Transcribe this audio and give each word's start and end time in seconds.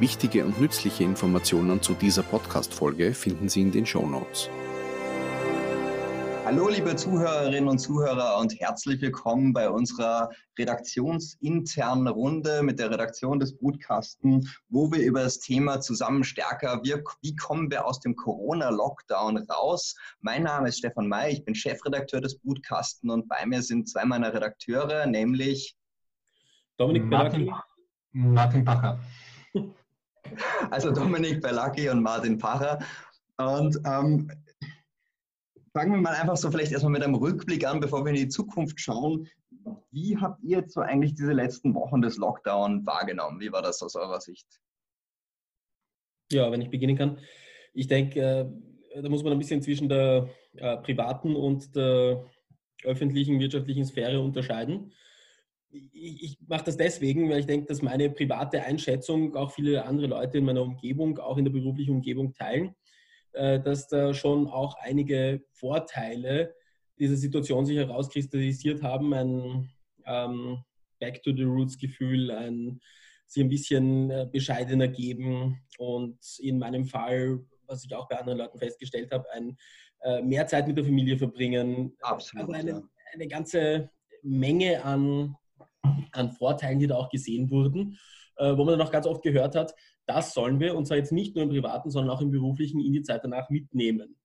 Wichtige 0.00 0.44
und 0.44 0.60
nützliche 0.60 1.02
Informationen 1.02 1.82
zu 1.82 1.92
dieser 1.92 2.22
Podcast-Folge 2.22 3.14
finden 3.14 3.48
Sie 3.48 3.62
in 3.62 3.72
den 3.72 3.84
Show 3.84 4.06
Notes. 4.06 4.48
Hallo, 6.44 6.68
liebe 6.68 6.94
Zuhörerinnen 6.94 7.68
und 7.68 7.78
Zuhörer 7.78 8.38
und 8.38 8.54
herzlich 8.60 9.00
willkommen 9.00 9.52
bei 9.52 9.68
unserer 9.68 10.30
redaktionsinternen 10.56 12.06
Runde 12.06 12.62
mit 12.62 12.78
der 12.78 12.92
Redaktion 12.92 13.40
des 13.40 13.58
Brutkasten, 13.58 14.48
wo 14.68 14.90
wir 14.92 15.02
über 15.04 15.24
das 15.24 15.40
Thema 15.40 15.80
zusammen 15.80 16.22
stärker, 16.22 16.80
wie, 16.84 16.94
wie 17.22 17.34
kommen 17.34 17.68
wir 17.68 17.84
aus 17.84 17.98
dem 17.98 18.14
Corona-Lockdown 18.14 19.38
raus? 19.50 19.96
Mein 20.20 20.44
Name 20.44 20.68
ist 20.68 20.78
Stefan 20.78 21.08
May, 21.08 21.32
ich 21.32 21.44
bin 21.44 21.56
Chefredakteur 21.56 22.20
des 22.20 22.38
Brutkasten 22.38 23.10
und 23.10 23.28
bei 23.28 23.44
mir 23.46 23.62
sind 23.62 23.88
zwei 23.88 24.04
meiner 24.04 24.32
Redakteure, 24.32 25.06
nämlich 25.06 25.76
Dominik 26.76 27.04
Martin, 27.06 27.52
Martin 28.12 28.64
Pacher. 28.64 29.00
Also 30.70 30.92
Dominik 30.92 31.40
Berlacki 31.40 31.88
und 31.88 32.02
Martin 32.02 32.38
Pacher. 32.38 32.78
Und 33.36 33.76
ähm, 33.84 34.30
fangen 35.72 35.92
wir 35.92 36.00
mal 36.00 36.14
einfach 36.14 36.36
so 36.36 36.50
vielleicht 36.50 36.72
erstmal 36.72 36.92
mit 36.92 37.02
einem 37.02 37.14
Rückblick 37.14 37.66
an, 37.66 37.80
bevor 37.80 38.04
wir 38.04 38.10
in 38.10 38.16
die 38.16 38.28
Zukunft 38.28 38.80
schauen. 38.80 39.28
Wie 39.90 40.16
habt 40.16 40.42
ihr 40.42 40.58
jetzt 40.58 40.74
so 40.74 40.80
eigentlich 40.80 41.14
diese 41.14 41.32
letzten 41.32 41.74
Wochen 41.74 42.00
des 42.00 42.16
Lockdown 42.16 42.84
wahrgenommen? 42.86 43.40
Wie 43.40 43.52
war 43.52 43.62
das 43.62 43.82
aus 43.82 43.94
eurer 43.94 44.20
Sicht? 44.20 44.46
Ja, 46.32 46.50
wenn 46.50 46.60
ich 46.60 46.70
beginnen 46.70 46.96
kann. 46.96 47.18
Ich 47.74 47.86
denke, 47.86 48.50
äh, 48.92 49.02
da 49.02 49.08
muss 49.08 49.22
man 49.22 49.32
ein 49.32 49.38
bisschen 49.38 49.62
zwischen 49.62 49.88
der 49.88 50.28
äh, 50.56 50.76
privaten 50.78 51.36
und 51.36 51.74
der 51.74 52.24
öffentlichen, 52.84 53.40
wirtschaftlichen 53.40 53.84
Sphäre 53.84 54.20
unterscheiden 54.20 54.92
ich, 55.70 56.22
ich 56.22 56.38
mache 56.46 56.64
das 56.64 56.76
deswegen, 56.76 57.28
weil 57.28 57.40
ich 57.40 57.46
denke, 57.46 57.66
dass 57.66 57.82
meine 57.82 58.10
private 58.10 58.62
Einschätzung 58.62 59.36
auch 59.36 59.52
viele 59.52 59.84
andere 59.84 60.06
Leute 60.06 60.38
in 60.38 60.44
meiner 60.44 60.62
Umgebung, 60.62 61.18
auch 61.18 61.36
in 61.36 61.44
der 61.44 61.52
beruflichen 61.52 61.96
Umgebung 61.96 62.32
teilen, 62.32 62.74
äh, 63.32 63.60
dass 63.60 63.88
da 63.88 64.14
schon 64.14 64.48
auch 64.48 64.76
einige 64.80 65.42
Vorteile 65.52 66.54
dieser 66.98 67.16
Situation 67.16 67.66
sich 67.66 67.76
herauskristallisiert 67.76 68.82
haben. 68.82 69.12
Ein 69.14 69.70
ähm, 70.06 70.58
Back 70.98 71.22
to 71.22 71.32
the 71.34 71.44
Roots 71.44 71.78
Gefühl, 71.78 72.30
ein 72.30 72.80
sich 73.28 73.42
ein 73.42 73.50
bisschen 73.50 74.10
äh, 74.10 74.26
bescheidener 74.30 74.88
geben 74.88 75.60
und 75.76 76.18
in 76.38 76.58
meinem 76.58 76.86
Fall, 76.86 77.44
was 77.66 77.84
ich 77.84 77.94
auch 77.94 78.08
bei 78.08 78.18
anderen 78.18 78.38
Leuten 78.38 78.58
festgestellt 78.58 79.12
habe, 79.12 79.30
ein 79.32 79.56
äh, 80.00 80.22
mehr 80.22 80.46
Zeit 80.46 80.66
mit 80.66 80.78
der 80.78 80.84
Familie 80.84 81.18
verbringen. 81.18 81.94
Absolut. 82.00 82.48
Also 82.48 82.70
eine, 82.70 82.88
eine 83.12 83.28
ganze 83.28 83.90
Menge 84.22 84.82
an 84.82 85.36
an 86.12 86.32
Vorteilen, 86.32 86.78
die 86.78 86.86
da 86.86 86.96
auch 86.96 87.08
gesehen 87.08 87.50
wurden, 87.50 87.98
äh, 88.36 88.56
wo 88.56 88.64
man 88.64 88.78
dann 88.78 88.86
auch 88.86 88.92
ganz 88.92 89.06
oft 89.06 89.22
gehört 89.22 89.54
hat, 89.54 89.74
das 90.06 90.32
sollen 90.32 90.60
wir, 90.60 90.76
und 90.76 90.86
zwar 90.86 90.96
jetzt 90.96 91.12
nicht 91.12 91.34
nur 91.34 91.44
im 91.44 91.50
privaten, 91.50 91.90
sondern 91.90 92.14
auch 92.14 92.20
im 92.20 92.30
beruflichen, 92.30 92.80
in 92.80 92.92
die 92.92 93.02
Zeit 93.02 93.24
danach 93.24 93.50
mitnehmen. 93.50 94.16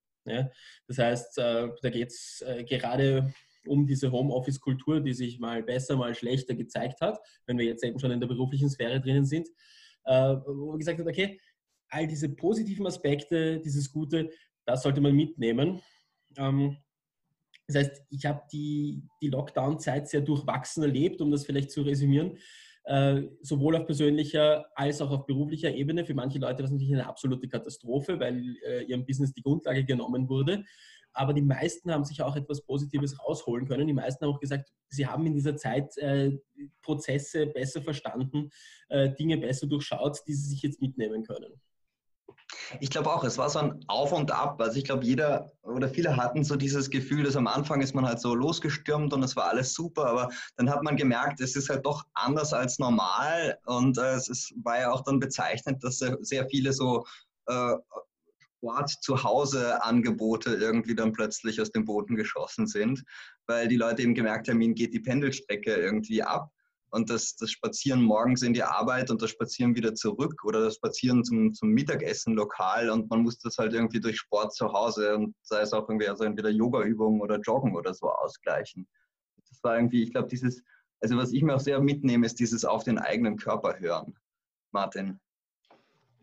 Das 0.87 0.97
heißt, 0.97 1.37
äh, 1.39 1.67
da 1.81 1.89
geht 1.89 2.07
es 2.07 2.41
äh, 2.47 2.63
gerade 2.63 3.33
um 3.67 3.85
diese 3.85 4.11
Homeoffice-Kultur, 4.11 5.01
die 5.01 5.13
sich 5.13 5.39
mal 5.39 5.63
besser, 5.63 5.97
mal 5.97 6.15
schlechter 6.15 6.55
gezeigt 6.55 7.01
hat, 7.01 7.19
wenn 7.45 7.57
wir 7.57 7.65
jetzt 7.65 7.83
eben 7.83 7.99
schon 7.99 8.11
in 8.11 8.19
der 8.19 8.27
beruflichen 8.27 8.69
Sphäre 8.69 8.99
drinnen 9.01 9.25
sind, 9.25 9.47
wo 10.05 10.71
man 10.71 10.79
gesagt 10.79 10.99
hat, 10.99 11.07
okay, 11.07 11.39
all 11.87 12.07
diese 12.07 12.27
positiven 12.27 12.85
Aspekte, 12.85 13.59
dieses 13.59 13.91
Gute, 13.91 14.29
das 14.65 14.83
sollte 14.83 14.99
man 14.99 15.15
mitnehmen. 15.15 15.81
Ähm, 16.37 16.77
das 17.67 17.77
heißt, 17.77 18.01
ich 18.09 18.25
habe 18.25 18.41
die, 18.51 19.03
die 19.21 19.29
Lockdown-Zeit 19.29 20.09
sehr 20.09 20.21
durchwachsen 20.21 20.83
erlebt, 20.83 21.21
um 21.21 21.31
das 21.31 21.45
vielleicht 21.45 21.71
zu 21.71 21.81
resümieren. 21.81 22.37
Äh, 22.85 23.23
sowohl 23.41 23.77
auf 23.77 23.85
persönlicher 23.85 24.65
als 24.75 25.01
auch 25.01 25.11
auf 25.11 25.25
beruflicher 25.25 25.73
Ebene. 25.73 26.05
Für 26.05 26.13
manche 26.13 26.39
Leute 26.39 26.59
war 26.59 26.65
es 26.65 26.71
natürlich 26.71 26.93
eine 26.93 27.07
absolute 27.07 27.47
Katastrophe, 27.47 28.19
weil 28.19 28.57
äh, 28.67 28.83
ihrem 28.83 29.05
Business 29.05 29.33
die 29.33 29.41
Grundlage 29.41 29.85
genommen 29.85 30.27
wurde. 30.27 30.65
Aber 31.13 31.33
die 31.33 31.43
meisten 31.43 31.91
haben 31.91 32.03
sich 32.03 32.21
auch 32.21 32.35
etwas 32.35 32.61
Positives 32.61 33.17
rausholen 33.23 33.67
können. 33.67 33.87
Die 33.87 33.93
meisten 33.93 34.25
haben 34.25 34.33
auch 34.33 34.39
gesagt, 34.39 34.69
sie 34.89 35.07
haben 35.07 35.25
in 35.27 35.33
dieser 35.33 35.55
Zeit 35.55 35.95
äh, 35.97 36.31
Prozesse 36.81 37.47
besser 37.47 37.81
verstanden, 37.81 38.49
äh, 38.89 39.11
Dinge 39.13 39.37
besser 39.37 39.67
durchschaut, 39.67 40.19
die 40.27 40.33
sie 40.33 40.49
sich 40.49 40.63
jetzt 40.63 40.81
mitnehmen 40.81 41.23
können. 41.23 41.53
Ich 42.79 42.89
glaube 42.89 43.11
auch, 43.11 43.23
es 43.23 43.37
war 43.37 43.49
so 43.49 43.59
ein 43.59 43.83
Auf 43.87 44.11
und 44.11 44.31
Ab. 44.31 44.61
Also 44.61 44.77
ich 44.77 44.83
glaube, 44.83 45.05
jeder 45.05 45.51
oder 45.63 45.89
viele 45.89 46.15
hatten 46.15 46.43
so 46.43 46.55
dieses 46.55 46.89
Gefühl, 46.89 47.23
dass 47.23 47.35
am 47.35 47.47
Anfang 47.47 47.81
ist 47.81 47.95
man 47.95 48.05
halt 48.05 48.19
so 48.19 48.35
losgestürmt 48.35 49.13
und 49.13 49.23
es 49.23 49.35
war 49.35 49.45
alles 49.45 49.73
super, 49.73 50.05
aber 50.05 50.29
dann 50.57 50.69
hat 50.69 50.83
man 50.83 50.97
gemerkt, 50.97 51.39
es 51.41 51.55
ist 51.55 51.69
halt 51.69 51.85
doch 51.85 52.03
anders 52.13 52.53
als 52.53 52.79
normal 52.79 53.57
und 53.65 53.97
äh, 53.97 54.13
es 54.13 54.27
ist, 54.27 54.53
war 54.63 54.79
ja 54.79 54.91
auch 54.91 55.01
dann 55.01 55.19
bezeichnet, 55.19 55.83
dass 55.83 55.99
sehr 55.99 56.47
viele 56.49 56.73
so 56.73 57.05
äh, 57.47 57.73
Sport 58.63 58.89
zu 59.01 59.23
Hause 59.23 59.83
Angebote 59.83 60.55
irgendwie 60.55 60.95
dann 60.95 61.11
plötzlich 61.11 61.59
aus 61.59 61.71
dem 61.71 61.85
Boden 61.85 62.15
geschossen 62.15 62.65
sind, 62.65 63.03
weil 63.45 63.67
die 63.67 63.75
Leute 63.75 64.01
eben 64.01 64.15
gemerkt 64.15 64.47
haben, 64.47 64.61
ihnen 64.61 64.75
geht 64.75 64.93
die 64.93 65.01
Pendelstrecke 65.01 65.75
irgendwie 65.75 66.23
ab 66.23 66.49
und 66.93 67.09
das, 67.09 67.35
das 67.35 67.49
Spazieren 67.49 68.03
morgens 68.03 68.43
in 68.43 68.53
die 68.53 68.61
Arbeit 68.61 69.09
und 69.09 69.19
das 69.19 69.31
Spazieren 69.31 69.75
wieder 69.75 69.95
zurück 69.95 70.43
oder 70.45 70.61
das 70.61 70.75
Spazieren 70.75 71.23
zum, 71.23 71.51
zum 71.51 71.69
Mittagessen 71.69 72.35
lokal 72.35 72.91
und 72.91 73.09
man 73.09 73.23
muss 73.23 73.39
das 73.39 73.57
halt 73.57 73.73
irgendwie 73.73 73.99
durch 73.99 74.19
Sport 74.19 74.53
zu 74.53 74.71
Hause 74.71 75.15
und 75.15 75.35
sei 75.41 75.61
es 75.61 75.73
auch 75.73 75.89
irgendwie 75.89 76.07
also 76.07 76.23
entweder 76.23 76.51
Yoga-Übungen 76.51 77.19
oder 77.19 77.39
Joggen 77.39 77.75
oder 77.75 77.95
so 77.95 78.11
ausgleichen. 78.11 78.87
Das 79.49 79.63
war 79.63 79.75
irgendwie, 79.75 80.03
ich 80.03 80.11
glaube, 80.11 80.27
dieses, 80.27 80.61
also 81.01 81.17
was 81.17 81.33
ich 81.33 81.41
mir 81.41 81.55
auch 81.55 81.59
sehr 81.59 81.81
mitnehme, 81.81 82.27
ist 82.27 82.39
dieses 82.39 82.63
auf 82.63 82.83
den 82.83 82.99
eigenen 82.99 83.37
Körper 83.37 83.79
hören. 83.79 84.15
Martin. 84.71 85.19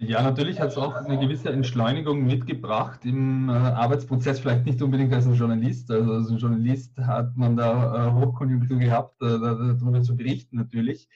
Ja, 0.03 0.23
natürlich 0.23 0.59
hat 0.61 0.71
es 0.71 0.79
auch 0.79 0.95
eine 0.95 1.19
gewisse 1.19 1.51
Entschleunigung 1.51 2.25
mitgebracht 2.25 3.05
im 3.05 3.51
äh, 3.51 3.53
Arbeitsprozess, 3.53 4.41
vielleicht 4.41 4.65
nicht 4.65 4.81
unbedingt 4.81 5.13
als 5.13 5.27
ein 5.27 5.35
Journalist. 5.35 5.91
Also 5.91 6.15
als 6.15 6.31
ein 6.31 6.39
Journalist 6.39 6.97
hat 6.97 7.37
man 7.37 7.55
da 7.55 8.09
äh, 8.09 8.13
Hochkonjunktur 8.13 8.79
gehabt, 8.79 9.21
äh, 9.21 9.27
darüber 9.39 10.01
zu 10.03 10.17
berichten 10.17 10.57
natürlich. 10.57 11.07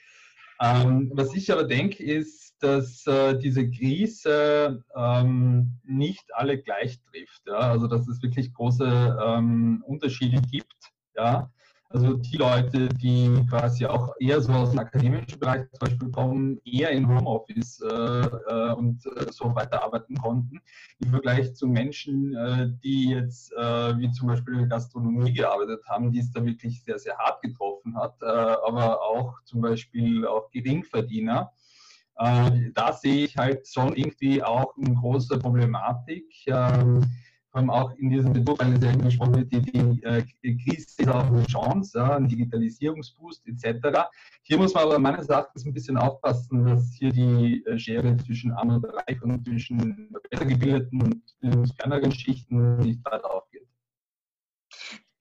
Ähm, 0.60 1.10
was 1.14 1.34
ich 1.34 1.50
aber 1.50 1.64
denke, 1.64 2.04
ist, 2.04 2.62
dass 2.62 3.06
äh, 3.06 3.38
diese 3.38 3.70
Krise 3.70 4.84
ähm, 4.94 5.78
nicht 5.84 6.34
alle 6.34 6.58
gleich 6.58 7.00
trifft. 7.04 7.42
Ja? 7.46 7.70
Also 7.70 7.86
dass 7.86 8.06
es 8.06 8.22
wirklich 8.22 8.52
große 8.52 9.18
ähm, 9.24 9.82
Unterschiede 9.86 10.42
gibt. 10.42 10.92
Ja? 11.16 11.50
Also 11.94 12.14
die 12.14 12.38
Leute, 12.38 12.88
die 12.88 13.30
quasi 13.48 13.86
auch 13.86 14.16
eher 14.18 14.40
so 14.40 14.52
aus 14.52 14.70
dem 14.70 14.80
akademischen 14.80 15.38
Bereich 15.38 15.70
zum 15.70 15.78
Beispiel 15.78 16.10
kommen, 16.10 16.60
eher 16.64 16.90
in 16.90 17.06
Homeoffice 17.06 17.80
äh, 17.82 17.86
äh 17.86 18.72
und 18.72 19.06
äh, 19.06 19.30
so 19.30 19.54
weiterarbeiten 19.54 20.16
konnten, 20.16 20.60
im 20.98 21.10
Vergleich 21.10 21.54
zu 21.54 21.68
Menschen, 21.68 22.34
äh, 22.34 22.68
die 22.82 23.10
jetzt 23.10 23.52
äh, 23.52 23.96
wie 23.96 24.10
zum 24.10 24.26
Beispiel 24.26 24.58
in 24.58 24.68
Gastronomie 24.68 25.32
gearbeitet 25.32 25.82
haben, 25.88 26.10
die 26.10 26.18
es 26.18 26.32
da 26.32 26.44
wirklich 26.44 26.82
sehr, 26.82 26.98
sehr 26.98 27.16
hart 27.16 27.40
getroffen 27.42 27.96
hat, 27.96 28.16
äh, 28.22 28.26
aber 28.26 29.00
auch 29.00 29.40
zum 29.44 29.60
Beispiel 29.60 30.26
auch 30.26 30.50
Geringverdiener. 30.50 31.52
da 32.16 32.92
sehe 32.92 33.24
ich 33.26 33.36
halt 33.36 33.68
schon 33.68 33.94
irgendwie 33.94 34.42
auch 34.42 34.76
eine 34.76 34.94
große 34.94 35.38
Problematik. 35.38 36.26
Allem 37.54 37.70
auch 37.70 37.92
in 37.96 38.10
diesem 38.10 38.34
weil 38.34 38.74
es 38.74 38.84
ja 38.84 38.92
gesprochen 38.96 39.48
die, 39.48 39.60
die 39.60 40.02
äh, 40.02 40.24
Krise 40.42 40.86
ist 40.98 41.08
auch 41.08 41.26
eine 41.26 41.44
Chance, 41.46 41.98
ja, 41.98 42.16
ein 42.16 42.26
Digitalisierungsboost 42.26 43.46
etc. 43.46 44.08
Hier 44.42 44.58
muss 44.58 44.74
man 44.74 44.84
aber 44.84 44.98
meines 44.98 45.28
Erachtens 45.28 45.64
ein 45.64 45.72
bisschen 45.72 45.96
aufpassen, 45.96 46.66
dass 46.66 46.92
hier 46.98 47.12
die 47.12 47.64
äh, 47.66 47.78
Schere 47.78 48.16
zwischen 48.16 48.50
Arm 48.52 48.70
und 48.70 48.84
Reich 48.84 49.22
und 49.22 49.44
zwischen 49.44 50.12
besser 50.30 50.46
gebildeten 50.46 51.00
und 51.00 51.22
bildungsferneren 51.40 52.10
Schichten 52.10 52.78
nicht 52.78 53.04
weiter 53.04 53.32
aufgeht. 53.32 53.68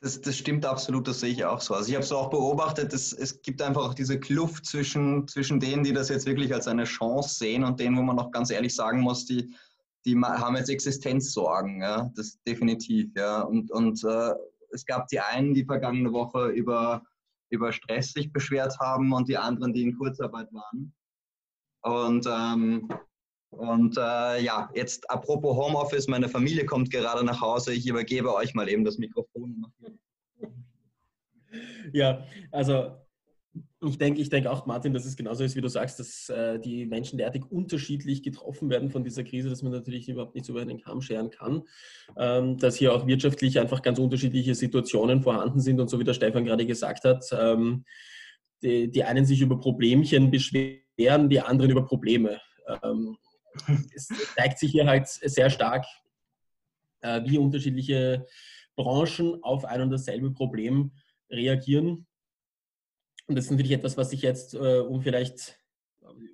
Das, 0.01 0.19
das, 0.19 0.36
stimmt 0.36 0.65
absolut, 0.65 1.07
das 1.07 1.19
sehe 1.19 1.29
ich 1.29 1.45
auch 1.45 1.62
so. 1.62 1.75
Also 1.75 1.88
ich 1.88 1.95
habe 1.95 2.03
es 2.03 2.12
auch 2.12 2.29
beobachtet, 2.29 2.91
es, 2.94 3.13
es 3.13 3.41
gibt 3.41 3.62
einfach 3.62 3.83
auch 3.86 3.94
diese 3.94 4.19
Kluft 4.19 4.65
zwischen, 4.65 5.27
zwischen 5.27 5.59
denen, 5.59 5.83
die 5.83 5.94
das 5.94 6.09
jetzt 6.09 6.25
wirklich 6.25 6.53
als 6.53 6.68
eine 6.68 6.83
Chance 6.83 7.36
sehen 7.36 7.63
und 7.63 7.79
denen, 7.79 7.95
wo 7.95 8.01
man 8.01 8.15
noch 8.15 8.31
ganz 8.31 8.50
ehrlich 8.50 8.75
sagen 8.75 9.00
muss, 9.00 9.25
die, 9.25 9.53
die 10.05 10.15
haben 10.17 10.55
jetzt 10.55 10.69
Existenzsorgen, 10.69 11.81
ja, 11.81 12.11
das 12.15 12.41
definitiv, 12.44 13.11
ja. 13.15 13.41
Und, 13.41 13.71
und 13.71 14.03
äh, 14.03 14.33
es 14.71 14.85
gab 14.85 15.07
die 15.07 15.19
einen, 15.19 15.53
die 15.53 15.65
vergangene 15.65 16.11
Woche 16.11 16.50
über, 16.50 17.03
über 17.50 17.71
Stress 17.71 18.13
sich 18.13 18.31
beschwert 18.31 18.77
haben 18.79 19.13
und 19.13 19.27
die 19.29 19.38
anderen, 19.38 19.73
die 19.73 19.83
in 19.83 19.97
Kurzarbeit 19.97 20.47
waren. 20.53 20.94
Und 21.81 22.25
ähm, 22.27 22.89
Und 23.51 23.97
äh, 23.97 24.41
ja, 24.41 24.69
jetzt 24.73 25.07
apropos 25.11 25.55
Homeoffice, 25.55 26.07
meine 26.07 26.27
Familie 26.27 26.65
kommt 26.65 26.89
gerade 26.89 27.23
nach 27.23 27.39
Hause. 27.39 27.71
Ich 27.73 27.88
übergebe 27.88 28.33
euch 28.33 28.55
mal 28.55 28.67
eben 28.67 28.83
das 28.83 28.97
Mikrofon. 28.97 29.67
Ja, 31.91 32.25
also 32.51 32.97
ich 33.85 33.97
denke, 33.97 34.21
ich 34.21 34.30
denke 34.30 34.51
auch, 34.51 34.65
Martin, 34.65 34.94
dass 34.94 35.06
es 35.06 35.15
genauso 35.15 35.44
ist, 35.44 35.56
wie 35.56 35.62
du 35.62 35.68
sagst, 35.68 36.00
dass 36.00 36.30
äh, 36.30 36.59
die 36.59 36.85
Menschen 36.85 37.18
derartig 37.18 37.44
unterschiedlich 37.50 38.24
getroffen 38.24 38.69
werden 38.69 38.89
von 38.89 39.03
dieser 39.03 39.24
Krise, 39.24 39.50
dass 39.50 39.62
man 39.62 39.71
natürlich 39.71 40.07
überhaupt 40.07 40.35
nicht 40.35 40.45
so 40.45 40.53
über 40.53 40.62
einen 40.62 40.81
Kamm 40.81 41.01
scheren 41.01 41.30
kann. 41.30 41.63
Ähm, 42.18 42.57
dass 42.57 42.75
hier 42.75 42.94
auch 42.94 43.07
wirtschaftlich 43.07 43.59
einfach 43.59 43.81
ganz 43.81 44.00
unterschiedliche 44.00 44.56
Situationen 44.56 45.21
vorhanden 45.21 45.59
sind 45.59 45.80
und 45.80 45.89
so 45.89 46.00
wie 46.00 46.03
der 46.03 46.13
Stefan 46.13 46.45
gerade 46.45 46.65
gesagt 46.65 47.03
hat, 47.03 47.25
ähm, 47.31 47.85
die, 48.62 48.89
die, 48.89 49.03
einen 49.03 49.25
sich 49.25 49.41
über 49.41 49.59
Problemchen 49.59 50.31
beschweren, 50.31 51.29
die 51.29 51.41
anderen 51.41 51.71
über 51.71 51.86
Probleme. 51.86 52.39
Ähm, 52.83 53.18
es 53.94 54.07
zeigt 54.36 54.59
sich 54.59 54.71
hier 54.71 54.88
halt 54.88 55.07
sehr 55.07 55.50
stark, 55.50 55.86
äh, 57.01 57.21
wie 57.25 57.38
unterschiedliche 57.38 58.25
Branchen 58.75 59.44
auf 59.44 59.65
ein 59.65 59.81
und 59.81 59.91
dasselbe 59.91 60.31
Problem 60.31 60.91
reagieren 61.29 62.07
und 63.27 63.35
das 63.35 63.45
ist 63.45 63.51
natürlich 63.51 63.71
etwas, 63.71 63.97
was 63.97 64.09
sich 64.09 64.21
jetzt, 64.21 64.53
äh, 64.53 64.79
um 64.79 65.01
vielleicht 65.01 65.57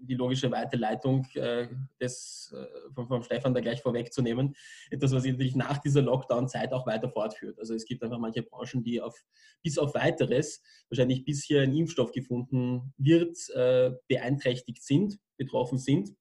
die 0.01 0.15
logische 0.15 0.51
Weiterleitung 0.51 1.25
äh, 1.35 1.67
des, 1.99 2.53
äh, 2.55 2.93
von, 2.93 3.07
von 3.07 3.23
Stefan 3.23 3.53
da 3.53 3.61
gleich 3.61 3.81
vorwegzunehmen, 3.81 4.55
etwas, 4.89 5.11
was 5.11 5.23
sich 5.23 5.31
natürlich 5.31 5.55
nach 5.55 5.77
dieser 5.79 6.01
Lockdown-Zeit 6.01 6.73
auch 6.73 6.87
weiter 6.87 7.09
fortführt. 7.09 7.59
Also 7.59 7.73
es 7.75 7.85
gibt 7.85 8.03
einfach 8.03 8.19
manche 8.19 8.43
Branchen, 8.43 8.83
die 8.83 9.01
auf, 9.01 9.15
bis 9.61 9.77
auf 9.77 9.93
weiteres, 9.93 10.61
wahrscheinlich 10.89 11.25
bis 11.25 11.43
hier 11.43 11.61
ein 11.61 11.75
Impfstoff 11.75 12.11
gefunden 12.11 12.93
wird, 12.97 13.37
äh, 13.53 13.91
beeinträchtigt 14.07 14.83
sind, 14.83 15.19
betroffen 15.37 15.77
sind. 15.77 16.15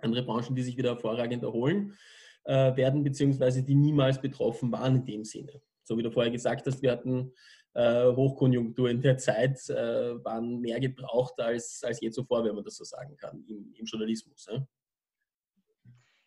Andere 0.00 0.22
Branchen, 0.22 0.56
die 0.56 0.62
sich 0.62 0.76
wieder 0.76 0.90
hervorragend 0.90 1.42
erholen 1.42 1.96
äh, 2.44 2.74
werden, 2.76 3.04
beziehungsweise 3.04 3.62
die 3.62 3.74
niemals 3.74 4.20
betroffen 4.20 4.72
waren 4.72 4.96
in 4.96 5.04
dem 5.04 5.24
Sinne. 5.24 5.60
So 5.84 5.98
wie 5.98 6.02
du 6.02 6.10
vorher 6.10 6.32
gesagt 6.32 6.66
hast, 6.66 6.80
wir 6.82 6.92
hatten 6.92 7.32
Hochkonjunktur 7.74 8.90
in 8.90 9.00
der 9.00 9.18
Zeit 9.18 9.58
äh, 9.70 10.24
waren 10.24 10.60
mehr 10.60 10.78
gebraucht 10.78 11.40
als, 11.40 11.82
als 11.84 12.00
je 12.00 12.10
zuvor, 12.10 12.44
wenn 12.44 12.54
man 12.54 12.64
das 12.64 12.76
so 12.76 12.84
sagen 12.84 13.16
kann, 13.16 13.44
im, 13.48 13.72
im 13.74 13.86
Journalismus. 13.86 14.46
Ja? 14.50 14.66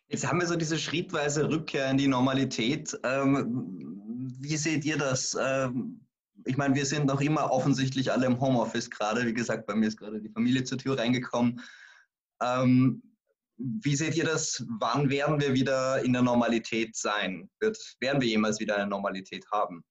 Jetzt 0.08 0.26
haben 0.26 0.40
wir 0.40 0.46
so 0.46 0.56
diese 0.56 0.78
schrittweise 0.78 1.48
Rückkehr 1.48 1.90
in 1.90 1.98
die 1.98 2.08
Normalität. 2.08 2.98
Ähm, 3.02 4.36
wie 4.40 4.56
seht 4.56 4.84
ihr 4.84 4.98
das? 4.98 5.36
Ähm, 5.40 6.00
ich 6.44 6.56
meine, 6.56 6.74
wir 6.74 6.86
sind 6.86 7.06
noch 7.06 7.20
immer 7.20 7.50
offensichtlich 7.50 8.12
alle 8.12 8.26
im 8.26 8.40
Homeoffice 8.40 8.90
gerade. 8.90 9.26
Wie 9.26 9.34
gesagt, 9.34 9.66
bei 9.66 9.74
mir 9.74 9.88
ist 9.88 9.96
gerade 9.96 10.20
die 10.20 10.30
Familie 10.30 10.64
zur 10.64 10.78
Tür 10.78 10.98
reingekommen. 10.98 11.60
Ähm, 12.40 13.02
wie 13.56 13.96
seht 13.96 14.16
ihr 14.16 14.24
das? 14.24 14.64
Wann 14.78 15.10
werden 15.10 15.40
wir 15.40 15.54
wieder 15.54 16.02
in 16.04 16.12
der 16.12 16.22
Normalität 16.22 16.94
sein? 16.94 17.50
Wird, 17.58 17.78
werden 18.00 18.20
wir 18.20 18.28
jemals 18.28 18.60
wieder 18.60 18.76
eine 18.76 18.86
Normalität 18.86 19.44
haben? 19.50 19.82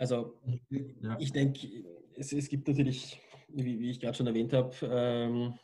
Also 0.00 0.40
ja. 0.70 1.18
ich 1.20 1.30
denke, 1.30 1.84
es, 2.16 2.32
es, 2.32 2.48
gibt 2.48 2.66
natürlich, 2.66 3.20
wie, 3.48 3.78
wie 3.78 3.90
ich 3.90 4.00
gerade 4.00 4.16
schon 4.16 4.26
erwähnt 4.26 4.54
habe, 4.54 4.74
ähm, 4.82 5.58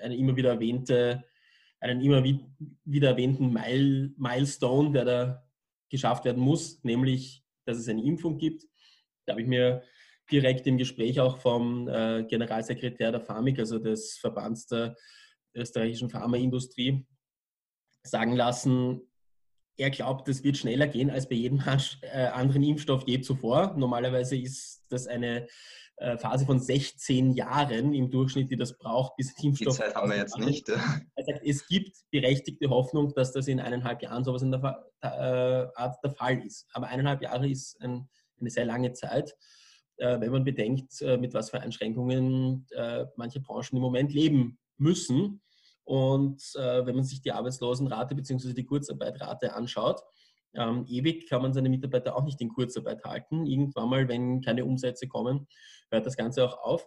eine 0.00 0.16
immer 0.16 0.34
wieder 0.36 0.52
erwähnte, 0.52 1.22
einen 1.78 2.00
immer 2.00 2.24
wieder 2.24 3.08
erwähnten 3.10 3.52
Mile, 3.52 4.14
Milestone, 4.16 4.92
der 4.92 5.04
da 5.04 5.48
geschafft 5.90 6.24
werden 6.24 6.42
muss, 6.42 6.82
nämlich, 6.82 7.44
dass 7.66 7.76
es 7.76 7.88
eine 7.88 8.02
Impfung 8.02 8.38
gibt. 8.38 8.64
Da 9.26 9.32
habe 9.32 9.42
ich 9.42 9.48
mir 9.48 9.82
direkt 10.30 10.66
im 10.66 10.78
Gespräch 10.78 11.20
auch 11.20 11.36
vom 11.36 11.88
äh, 11.88 12.24
Generalsekretär 12.24 13.12
der 13.12 13.20
Pharmik, 13.20 13.58
also 13.58 13.78
des 13.78 14.16
Verbands 14.16 14.66
der 14.68 14.96
österreichischen 15.54 16.08
Pharmaindustrie, 16.08 17.06
sagen 18.02 18.32
lassen, 18.34 19.02
er 19.78 19.90
glaubt, 19.90 20.28
es 20.28 20.42
wird 20.42 20.56
schneller 20.56 20.88
gehen 20.88 21.08
als 21.08 21.28
bei 21.28 21.36
jedem 21.36 21.62
äh, 22.02 22.26
anderen 22.26 22.62
Impfstoff 22.62 23.04
je 23.06 23.20
zuvor. 23.20 23.74
Normalerweise 23.76 24.36
ist 24.36 24.84
das 24.88 25.06
eine 25.06 25.46
äh, 25.96 26.18
Phase 26.18 26.44
von 26.44 26.58
16 26.58 27.32
Jahren 27.32 27.94
im 27.94 28.10
Durchschnitt, 28.10 28.50
die 28.50 28.56
das 28.56 28.76
braucht, 28.76 29.16
bis 29.16 29.32
ein 29.38 29.46
Impfstoff. 29.46 29.76
Die 29.76 29.82
Zeit 29.82 29.94
haben 29.94 30.10
wir 30.10 30.16
jetzt 30.16 30.36
nicht. 30.36 30.68
Er 30.68 31.24
sagt, 31.24 31.46
es 31.46 31.66
gibt 31.68 31.96
berechtigte 32.10 32.68
Hoffnung, 32.68 33.14
dass 33.14 33.32
das 33.32 33.46
in 33.46 33.60
eineinhalb 33.60 34.02
Jahren 34.02 34.24
sowas 34.24 34.42
in 34.42 34.50
der 34.50 34.84
äh, 35.00 35.06
Art 35.06 35.96
der 36.02 36.10
Fall 36.10 36.44
ist. 36.44 36.66
Aber 36.72 36.88
eineinhalb 36.88 37.22
Jahre 37.22 37.48
ist 37.48 37.80
ein, 37.80 38.08
eine 38.40 38.50
sehr 38.50 38.64
lange 38.64 38.92
Zeit, 38.92 39.34
wenn 40.00 40.30
man 40.30 40.44
bedenkt, 40.44 40.92
mit 41.18 41.34
was 41.34 41.50
für 41.50 41.60
Einschränkungen 41.60 42.64
manche 43.16 43.40
Branchen 43.40 43.74
im 43.74 43.82
Moment 43.82 44.12
leben 44.12 44.56
müssen. 44.76 45.40
Und 45.88 46.42
äh, 46.56 46.84
wenn 46.84 46.96
man 46.96 47.04
sich 47.04 47.22
die 47.22 47.32
Arbeitslosenrate 47.32 48.14
bzw. 48.14 48.52
die 48.52 48.66
Kurzarbeitrate 48.66 49.54
anschaut, 49.54 50.02
ähm, 50.52 50.84
ewig 50.86 51.26
kann 51.30 51.40
man 51.40 51.54
seine 51.54 51.70
Mitarbeiter 51.70 52.14
auch 52.14 52.24
nicht 52.24 52.38
in 52.42 52.50
Kurzarbeit 52.50 53.04
halten. 53.04 53.46
Irgendwann 53.46 53.88
mal, 53.88 54.06
wenn 54.06 54.42
keine 54.42 54.66
Umsätze 54.66 55.08
kommen, 55.08 55.48
hört 55.90 56.04
das 56.04 56.18
Ganze 56.18 56.44
auch 56.44 56.58
auf. 56.58 56.86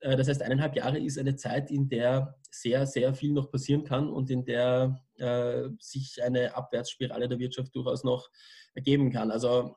Äh, 0.00 0.18
das 0.18 0.28
heißt, 0.28 0.42
eineinhalb 0.42 0.76
Jahre 0.76 0.98
ist 0.98 1.18
eine 1.18 1.36
Zeit, 1.36 1.70
in 1.70 1.88
der 1.88 2.38
sehr, 2.50 2.86
sehr 2.86 3.14
viel 3.14 3.32
noch 3.32 3.50
passieren 3.50 3.82
kann 3.82 4.10
und 4.10 4.28
in 4.30 4.44
der 4.44 5.00
äh, 5.16 5.70
sich 5.78 6.22
eine 6.22 6.54
Abwärtsspirale 6.54 7.30
der 7.30 7.38
Wirtschaft 7.38 7.74
durchaus 7.74 8.04
noch 8.04 8.28
ergeben 8.74 9.10
kann. 9.10 9.30
Also 9.30 9.74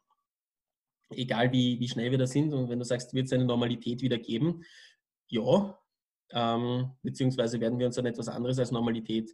egal 1.09 1.53
wie, 1.53 1.79
wie 1.79 1.87
schnell 1.87 2.11
wir 2.11 2.17
da 2.17 2.27
sind 2.27 2.53
und 2.53 2.69
wenn 2.69 2.79
du 2.79 2.85
sagst, 2.85 3.13
wird 3.13 3.27
es 3.27 3.31
eine 3.33 3.45
Normalität 3.45 4.01
wieder 4.01 4.17
geben, 4.17 4.65
ja, 5.29 5.77
ähm, 6.31 6.91
beziehungsweise 7.03 7.59
werden 7.59 7.79
wir 7.79 7.87
uns 7.87 7.97
an 7.97 8.05
etwas 8.05 8.27
anderes 8.27 8.59
als 8.59 8.71
Normalität 8.71 9.31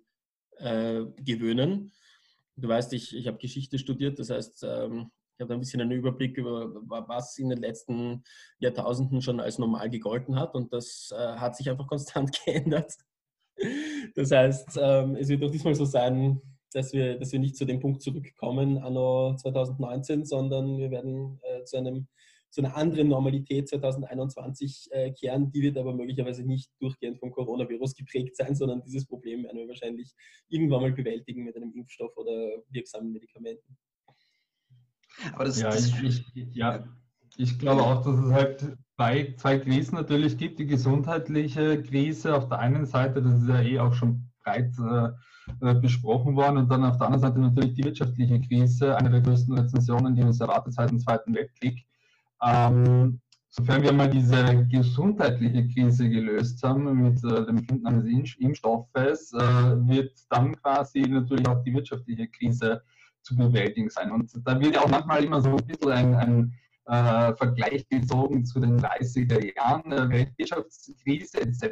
äh, 0.58 1.02
gewöhnen. 1.18 1.92
Du 2.56 2.68
weißt, 2.68 2.94
ich, 2.94 3.16
ich 3.16 3.28
habe 3.28 3.38
Geschichte 3.38 3.80
studiert, 3.80 4.20
das 4.20 4.30
heißt, 4.30 4.64
ähm, 4.64 5.12
ich 5.36 5.42
habe 5.42 5.56
ein 5.56 5.60
bisschen 5.60 5.82
einen 5.82 5.92
Überblick 5.92 6.38
über, 6.38 6.70
was 7.08 7.38
in 7.40 7.50
den 7.50 7.60
letzten 7.60 8.24
Jahrtausenden 8.60 9.22
schon 9.22 9.40
als 9.40 9.58
normal 9.58 9.90
gegolten 9.90 10.36
hat 10.36 10.54
und 10.54 10.72
das 10.72 11.12
äh, 11.12 11.36
hat 11.38 11.56
sich 11.56 11.70
einfach 11.70 11.88
konstant 11.88 12.32
geändert. 12.46 12.94
Das 14.16 14.32
heißt, 14.32 14.80
ähm, 14.82 15.16
es 15.16 15.30
wird 15.30 15.44
auch 15.44 15.52
diesmal 15.52 15.76
so 15.76 15.86
sein, 15.86 16.42
dass 16.72 16.94
wir, 16.94 17.18
dass 17.18 17.32
wir 17.32 17.40
nicht 17.40 17.56
zu 17.56 17.66
dem 17.66 17.80
Punkt 17.80 18.02
zurückkommen, 18.02 18.78
anno 18.78 19.36
2019, 19.36 20.26
sondern 20.26 20.78
wir 20.78 20.92
werden 20.92 21.40
äh, 21.44 21.64
zu 21.64 21.78
einem 21.78 22.08
zu 22.54 22.62
einer 22.62 22.76
anderen 22.76 23.08
Normalität 23.08 23.68
2021 23.68 24.90
äh, 24.92 25.12
kehren. 25.12 25.52
Die 25.52 25.64
wird 25.64 25.76
aber 25.76 25.92
möglicherweise 25.92 26.44
nicht 26.44 26.70
durchgehend 26.80 27.18
vom 27.20 27.32
Coronavirus 27.32 27.96
geprägt 27.96 28.36
sein, 28.38 28.56
sondern 28.56 28.84
dieses 28.84 29.08
Problem 29.08 29.44
werden 29.44 29.58
wir 29.58 29.68
wahrscheinlich 29.68 30.14
irgendwann 30.50 30.82
mal 30.82 30.92
bewältigen 30.92 31.46
mit 31.46 31.56
einem 31.56 31.74
Impfstoff 31.74 32.16
oder 32.16 32.52
wirksamen 32.70 33.12
Medikamenten. 33.12 33.76
Aber 35.34 35.46
das, 35.46 35.60
ja, 35.60 35.70
das 35.72 35.88
ich, 35.88 36.24
ich, 36.36 36.54
ja, 36.54 36.88
ich 37.38 37.58
glaube 37.58 37.82
auch, 37.82 38.06
dass 38.06 38.20
es 38.20 38.32
halt 38.32 38.78
zwei, 38.98 39.34
zwei 39.36 39.58
Krisen 39.58 39.96
natürlich 39.96 40.38
gibt. 40.38 40.60
Die 40.60 40.68
gesundheitliche 40.68 41.82
Krise 41.82 42.36
auf 42.36 42.50
der 42.50 42.60
einen 42.60 42.86
Seite, 42.86 43.24
das 43.24 43.42
ist 43.42 43.50
ja 43.50 43.62
eh 43.64 43.80
auch 43.80 43.94
schon 43.94 44.30
breit 44.44 44.74
äh, 44.78 45.10
äh 45.68 45.74
besprochen 45.74 46.36
worden, 46.36 46.58
und 46.58 46.70
dann 46.70 46.84
auf 46.84 46.98
der 46.98 47.08
anderen 47.08 47.22
Seite 47.22 47.40
natürlich 47.40 47.74
die 47.74 47.84
wirtschaftliche 47.84 48.40
Krise, 48.42 48.96
eine 48.96 49.10
der 49.10 49.22
größten 49.22 49.58
Rezensionen, 49.58 50.14
die 50.14 50.22
uns 50.22 50.40
erwartet 50.40 50.76
seit 50.76 50.92
dem 50.92 51.00
Zweiten 51.00 51.34
Weltkrieg. 51.34 51.84
Ähm, 52.46 53.20
sofern 53.50 53.84
wir 53.84 53.94
mal 53.94 54.10
diese 54.10 54.66
gesundheitliche 54.68 55.68
Krise 55.68 56.10
gelöst 56.10 56.64
haben 56.64 57.04
mit 57.04 57.24
äh, 57.24 57.46
dem 57.46 57.60
Finden 57.60 57.86
eines 57.86 58.36
Impfstoffes, 58.38 59.32
äh, 59.34 59.40
wird 59.88 60.12
dann 60.30 60.56
quasi 60.62 61.02
natürlich 61.02 61.48
auch 61.48 61.64
die 61.64 61.74
wirtschaftliche 61.74 62.28
Krise 62.28 62.82
zu 63.22 63.36
bewältigen 63.36 63.90
sein. 63.90 64.12
Und 64.12 64.32
da 64.46 64.60
wird 64.60 64.76
ja 64.76 64.82
auch 64.82 64.90
manchmal 64.90 65.24
immer 65.24 65.42
so 65.42 65.50
ein 65.50 65.68
bisschen 65.68 65.92
ein, 65.92 66.16
ein 66.16 66.54
äh, 66.86 67.36
Vergleich 67.36 67.88
gezogen 67.90 68.44
zu 68.46 68.60
den 68.60 68.80
30er 68.80 69.56
Jahren, 69.56 69.90
der 69.90 70.10
Weltwirtschaftskrise 70.10 71.42
etc. 71.42 71.64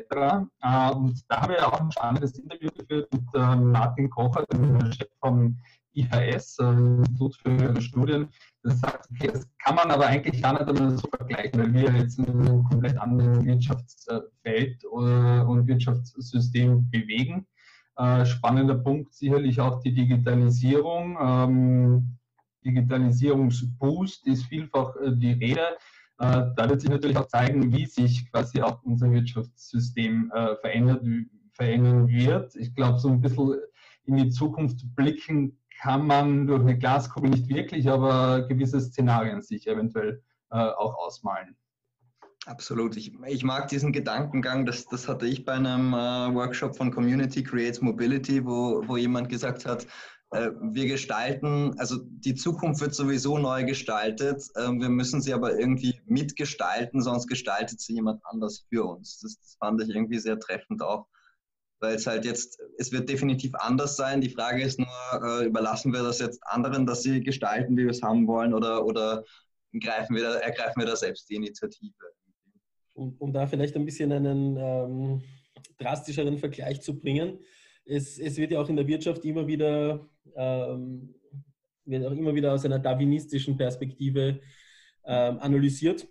Äh, 0.61 0.91
und 0.91 1.19
da 1.27 1.41
haben 1.41 1.51
wir 1.51 1.67
auch 1.67 1.81
ein 1.81 1.91
spannendes 1.91 2.37
Interview 2.37 2.69
geführt 2.77 3.11
mit 3.11 3.23
äh, 3.33 3.55
Martin 3.55 4.09
Kocher, 4.09 4.45
dem 4.53 4.91
Chef 4.91 5.09
vom 5.19 5.57
IHS, 5.93 6.57
äh, 6.59 6.63
Institut 6.63 7.35
für 7.35 7.81
Studien, 7.81 8.29
das 8.63 8.79
sagt, 8.79 9.09
okay, 9.11 9.31
das 9.33 9.47
kann 9.59 9.75
man 9.75 9.91
aber 9.91 10.07
eigentlich 10.07 10.41
gar 10.41 10.53
nicht 10.53 10.67
einmal 10.67 10.97
so 10.97 11.07
vergleichen, 11.15 11.59
weil 11.59 11.73
wir 11.73 11.91
jetzt 11.93 12.19
in 12.19 12.27
einem 12.27 12.63
komplett 12.63 12.97
anderen 12.97 13.45
Wirtschaftsfeld 13.45 14.83
äh, 14.83 14.87
und 14.87 15.67
Wirtschaftssystem 15.67 16.89
bewegen. 16.89 17.45
Äh, 17.97 18.25
spannender 18.25 18.75
Punkt 18.75 19.13
sicherlich 19.13 19.59
auch 19.59 19.81
die 19.81 19.93
Digitalisierung. 19.93 21.17
Ähm, 21.21 22.17
Digitalisierungsboost 22.63 24.27
ist 24.27 24.45
vielfach 24.45 24.93
die 25.15 25.31
Rede. 25.31 25.77
Da 26.19 26.69
wird 26.69 26.79
sich 26.79 26.91
natürlich 26.91 27.17
auch 27.17 27.25
zeigen, 27.25 27.73
wie 27.73 27.87
sich 27.87 28.29
quasi 28.29 28.61
auch 28.61 28.83
unser 28.83 29.09
Wirtschaftssystem 29.09 30.31
verändert, 30.61 31.03
verändern 31.53 32.07
wird. 32.07 32.55
Ich 32.57 32.75
glaube, 32.75 32.99
so 32.99 33.09
ein 33.09 33.19
bisschen 33.19 33.55
in 34.05 34.17
die 34.17 34.29
Zukunft 34.29 34.85
blicken 34.95 35.57
kann 35.81 36.05
man 36.05 36.45
durch 36.45 36.61
eine 36.61 36.77
Glaskugel 36.77 37.31
nicht 37.31 37.49
wirklich, 37.49 37.89
aber 37.89 38.47
gewisse 38.47 38.79
Szenarien 38.79 39.41
sich 39.41 39.67
eventuell 39.67 40.21
äh, 40.51 40.57
auch 40.57 40.95
ausmalen. 40.95 41.57
Absolut. 42.45 42.97
Ich, 42.97 43.13
ich, 43.27 43.43
mag 43.43 43.67
diesen 43.67 43.91
Gedankengang. 43.91 44.65
Das, 44.65 44.85
das 44.85 45.07
hatte 45.07 45.25
ich 45.27 45.45
bei 45.45 45.53
einem 45.53 45.93
äh, 45.93 46.33
Workshop 46.33 46.75
von 46.75 46.91
Community 46.91 47.43
Creates 47.43 47.81
Mobility, 47.81 48.45
wo, 48.45 48.83
wo 48.87 48.97
jemand 48.97 49.29
gesagt 49.29 49.65
hat, 49.65 49.87
äh, 50.31 50.51
wir 50.61 50.87
gestalten, 50.87 51.75
also 51.77 51.97
die 51.99 52.35
Zukunft 52.35 52.81
wird 52.81 52.95
sowieso 52.95 53.37
neu 53.37 53.63
gestaltet. 53.63 54.43
Äh, 54.55 54.71
wir 54.71 54.89
müssen 54.89 55.21
sie 55.21 55.33
aber 55.33 55.59
irgendwie 55.59 55.99
mitgestalten, 56.05 57.01
sonst 57.01 57.27
gestaltet 57.27 57.79
sie 57.79 57.93
jemand 57.93 58.21
anders 58.25 58.65
für 58.69 58.85
uns. 58.85 59.19
Das, 59.19 59.37
das 59.39 59.55
fand 59.59 59.81
ich 59.81 59.89
irgendwie 59.89 60.19
sehr 60.19 60.39
treffend 60.39 60.81
auch. 60.81 61.07
Weil 61.81 61.95
es 61.95 62.07
halt 62.07 62.25
jetzt, 62.25 62.59
es 62.77 62.91
wird 62.91 63.09
definitiv 63.09 63.53
anders 63.55 63.95
sein. 63.95 64.21
Die 64.21 64.29
Frage 64.29 64.61
ist 64.61 64.79
nur, 64.79 64.87
äh, 65.23 65.45
überlassen 65.45 65.91
wir 65.91 66.03
das 66.03 66.19
jetzt 66.19 66.39
anderen, 66.45 66.85
dass 66.85 67.03
sie 67.03 67.21
gestalten, 67.21 67.75
wie 67.75 67.83
wir 67.83 67.91
es 67.91 68.01
haben 68.01 68.27
wollen, 68.27 68.53
oder, 68.53 68.85
oder 68.85 69.23
greifen 69.79 70.15
wir 70.15 70.23
da, 70.23 70.35
ergreifen 70.35 70.79
wir 70.79 70.85
da 70.85 70.95
selbst 70.95 71.29
die 71.29 71.35
Initiative? 71.35 71.93
um, 72.93 73.15
um 73.19 73.33
da 73.33 73.47
vielleicht 73.47 73.75
ein 73.75 73.85
bisschen 73.85 74.11
einen 74.11 74.57
ähm, 74.57 75.21
drastischeren 75.77 76.37
Vergleich 76.37 76.81
zu 76.81 76.99
bringen, 76.99 77.39
es, 77.85 78.19
es, 78.19 78.37
wird 78.37 78.51
ja 78.51 78.61
auch 78.61 78.69
in 78.69 78.75
der 78.75 78.87
Wirtschaft 78.87 79.25
immer 79.25 79.47
wieder, 79.47 80.07
ähm, 80.35 81.15
wird 81.85 82.05
auch 82.05 82.11
immer 82.11 82.33
wieder 82.35 82.53
aus 82.53 82.63
einer 82.63 82.79
darwinistischen 82.79 83.57
Perspektive 83.57 84.39
ähm, 85.03 85.39
analysiert. 85.39 86.07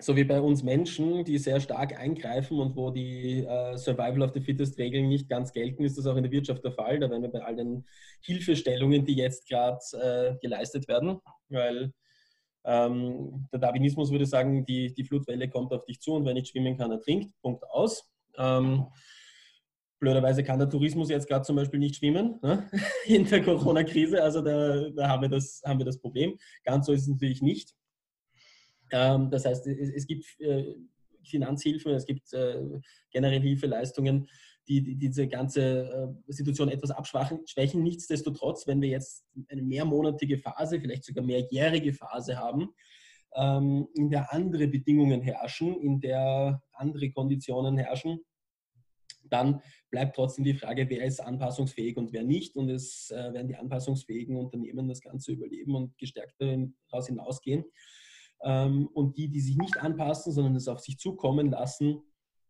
So 0.00 0.16
wie 0.16 0.24
bei 0.24 0.40
uns 0.40 0.64
Menschen, 0.64 1.24
die 1.24 1.38
sehr 1.38 1.60
stark 1.60 1.96
eingreifen 1.96 2.58
und 2.58 2.74
wo 2.74 2.90
die 2.90 3.44
äh, 3.44 3.76
Survival 3.76 4.22
of 4.22 4.32
the 4.34 4.40
Fittest 4.40 4.76
Regeln 4.76 5.08
nicht 5.08 5.28
ganz 5.28 5.52
gelten, 5.52 5.84
ist 5.84 5.96
das 5.96 6.06
auch 6.06 6.16
in 6.16 6.24
der 6.24 6.32
Wirtschaft 6.32 6.64
der 6.64 6.72
Fall. 6.72 6.98
Da 6.98 7.08
werden 7.08 7.22
wir 7.22 7.30
bei 7.30 7.44
all 7.44 7.54
den 7.54 7.86
Hilfestellungen, 8.20 9.04
die 9.04 9.14
jetzt 9.14 9.48
gerade 9.48 9.78
äh, 9.92 10.36
geleistet 10.40 10.88
werden, 10.88 11.20
weil 11.48 11.92
ähm, 12.64 13.46
der 13.52 13.60
Darwinismus 13.60 14.10
würde 14.10 14.26
sagen, 14.26 14.64
die, 14.64 14.92
die 14.92 15.04
Flutwelle 15.04 15.48
kommt 15.48 15.72
auf 15.72 15.84
dich 15.84 16.00
zu 16.00 16.14
und 16.14 16.24
wer 16.24 16.34
nicht 16.34 16.48
schwimmen 16.48 16.76
kann, 16.76 16.90
er 16.90 17.00
trinkt. 17.00 17.30
Punkt 17.40 17.62
aus. 17.70 18.10
Ähm, 18.36 18.86
blöderweise 20.00 20.42
kann 20.42 20.58
der 20.58 20.68
Tourismus 20.68 21.08
jetzt 21.08 21.28
gerade 21.28 21.44
zum 21.44 21.56
Beispiel 21.56 21.78
nicht 21.78 21.96
schwimmen 21.96 22.38
ne? 22.42 22.68
in 23.06 23.26
der 23.26 23.42
Corona-Krise. 23.42 24.22
Also 24.22 24.42
da, 24.42 24.88
da, 24.90 25.08
haben, 25.08 25.22
wir 25.22 25.28
das, 25.28 25.62
haben 25.64 25.78
wir 25.78 25.86
das 25.86 26.00
Problem. 26.00 26.36
Ganz 26.64 26.86
so 26.86 26.92
ist 26.92 27.02
es 27.02 27.08
natürlich 27.08 27.42
nicht. 27.42 27.74
Ähm, 28.90 29.30
das 29.30 29.44
heißt, 29.44 29.66
es, 29.66 30.06
gibt 30.06 30.24
äh, 30.40 30.74
Finanzhilfen, 31.24 31.92
es 31.92 32.06
gibt 32.06 32.32
äh, 32.32 32.62
generell 33.10 33.40
Hilfeleistungen, 33.40 34.28
die, 34.68 34.82
die 34.82 34.96
diese 34.96 35.28
ganze 35.28 36.16
äh, 36.28 36.32
Situation 36.32 36.68
etwas 36.68 36.90
abschwächen. 36.90 37.82
Nichtsdestotrotz, 37.82 38.66
wenn 38.66 38.80
wir 38.80 38.88
jetzt 38.88 39.24
eine 39.48 39.62
mehrmonatige 39.62 40.38
Phase, 40.38 40.80
vielleicht 40.80 41.04
sogar 41.04 41.24
mehrjährige 41.24 41.92
Phase 41.92 42.38
haben, 42.38 42.70
ähm, 43.34 43.88
in 43.94 44.10
der 44.10 44.32
andere 44.32 44.68
Bedingungen 44.68 45.20
herrschen, 45.20 45.80
in 45.80 46.00
der 46.00 46.62
andere 46.72 47.10
Konditionen 47.10 47.76
herrschen, 47.76 48.20
dann 49.28 49.62
bleibt 49.90 50.16
trotzdem 50.16 50.44
die 50.44 50.54
Frage, 50.54 50.88
wer 50.88 51.04
ist 51.04 51.20
anpassungsfähig 51.20 51.96
und 51.96 52.12
wer 52.12 52.22
nicht. 52.22 52.56
Und 52.56 52.68
es 52.68 53.10
werden 53.10 53.48
die 53.48 53.56
anpassungsfähigen 53.56 54.36
Unternehmen 54.36 54.86
das 54.86 55.00
Ganze 55.00 55.32
überleben 55.32 55.74
und 55.74 55.96
gestärkt 55.96 56.34
daraus 56.38 57.06
hinausgehen. 57.06 57.64
Ähm, 58.44 58.88
und 58.92 59.16
die, 59.16 59.28
die 59.28 59.40
sich 59.40 59.56
nicht 59.56 59.78
anpassen, 59.78 60.32
sondern 60.32 60.54
es 60.54 60.68
auf 60.68 60.80
sich 60.80 60.98
zukommen 60.98 61.50
lassen, 61.50 62.02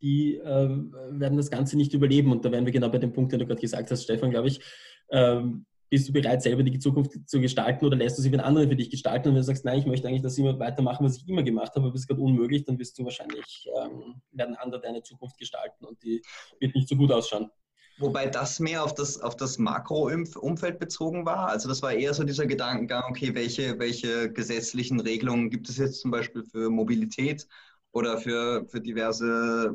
die 0.02 0.36
äh, 0.36 0.68
werden 1.10 1.36
das 1.36 1.50
Ganze 1.50 1.76
nicht 1.76 1.94
überleben. 1.94 2.32
Und 2.32 2.44
da 2.44 2.52
wären 2.52 2.66
wir 2.66 2.72
genau 2.72 2.90
bei 2.90 2.98
dem 2.98 3.12
Punkt, 3.12 3.32
den 3.32 3.40
du 3.40 3.46
gerade 3.46 3.60
gesagt 3.60 3.90
hast, 3.90 4.02
Stefan, 4.02 4.30
glaube 4.30 4.48
ich. 4.48 4.60
Ähm, 5.10 5.66
bist 5.94 6.08
du 6.08 6.12
bereit, 6.12 6.42
selber 6.42 6.64
die 6.64 6.78
Zukunft 6.78 7.12
zu 7.28 7.40
gestalten 7.40 7.86
oder 7.86 7.96
lässt 7.96 8.18
du 8.18 8.22
sie 8.22 8.30
mit 8.30 8.40
anderen 8.40 8.68
für 8.68 8.74
dich 8.74 8.90
gestalten? 8.90 9.28
Und 9.28 9.34
wenn 9.34 9.42
du 9.42 9.46
sagst, 9.46 9.64
nein, 9.64 9.78
ich 9.78 9.86
möchte 9.86 10.08
eigentlich 10.08 10.22
das 10.22 10.36
immer 10.36 10.58
weitermachen, 10.58 11.06
was 11.06 11.18
ich 11.18 11.28
immer 11.28 11.44
gemacht 11.44 11.72
habe, 11.76 11.86
aber 11.86 11.94
es 11.94 12.00
ist 12.00 12.08
gerade 12.08 12.20
unmöglich, 12.20 12.64
dann 12.64 12.78
wirst 12.78 12.98
du 12.98 13.04
wahrscheinlich, 13.04 13.68
ähm, 13.80 14.20
werden 14.32 14.56
andere 14.56 14.80
deine 14.80 15.02
Zukunft 15.02 15.38
gestalten 15.38 15.84
und 15.84 16.02
die 16.02 16.20
wird 16.58 16.74
nicht 16.74 16.88
so 16.88 16.96
gut 16.96 17.12
ausschauen. 17.12 17.48
Wobei 17.98 18.26
das 18.26 18.58
mehr 18.58 18.82
auf 18.82 18.94
das, 18.94 19.20
auf 19.20 19.36
das 19.36 19.58
Makroumfeld 19.58 20.80
bezogen 20.80 21.24
war. 21.24 21.48
Also 21.48 21.68
das 21.68 21.80
war 21.80 21.92
eher 21.92 22.12
so 22.12 22.24
dieser 22.24 22.46
Gedankengang, 22.46 23.04
okay, 23.08 23.34
welche, 23.34 23.78
welche 23.78 24.32
gesetzlichen 24.32 24.98
Regelungen 24.98 25.48
gibt 25.48 25.68
es 25.68 25.76
jetzt 25.76 26.00
zum 26.00 26.10
Beispiel 26.10 26.44
für 26.44 26.70
Mobilität 26.70 27.46
oder 27.92 28.18
für, 28.18 28.66
für 28.68 28.80
diverse 28.80 29.74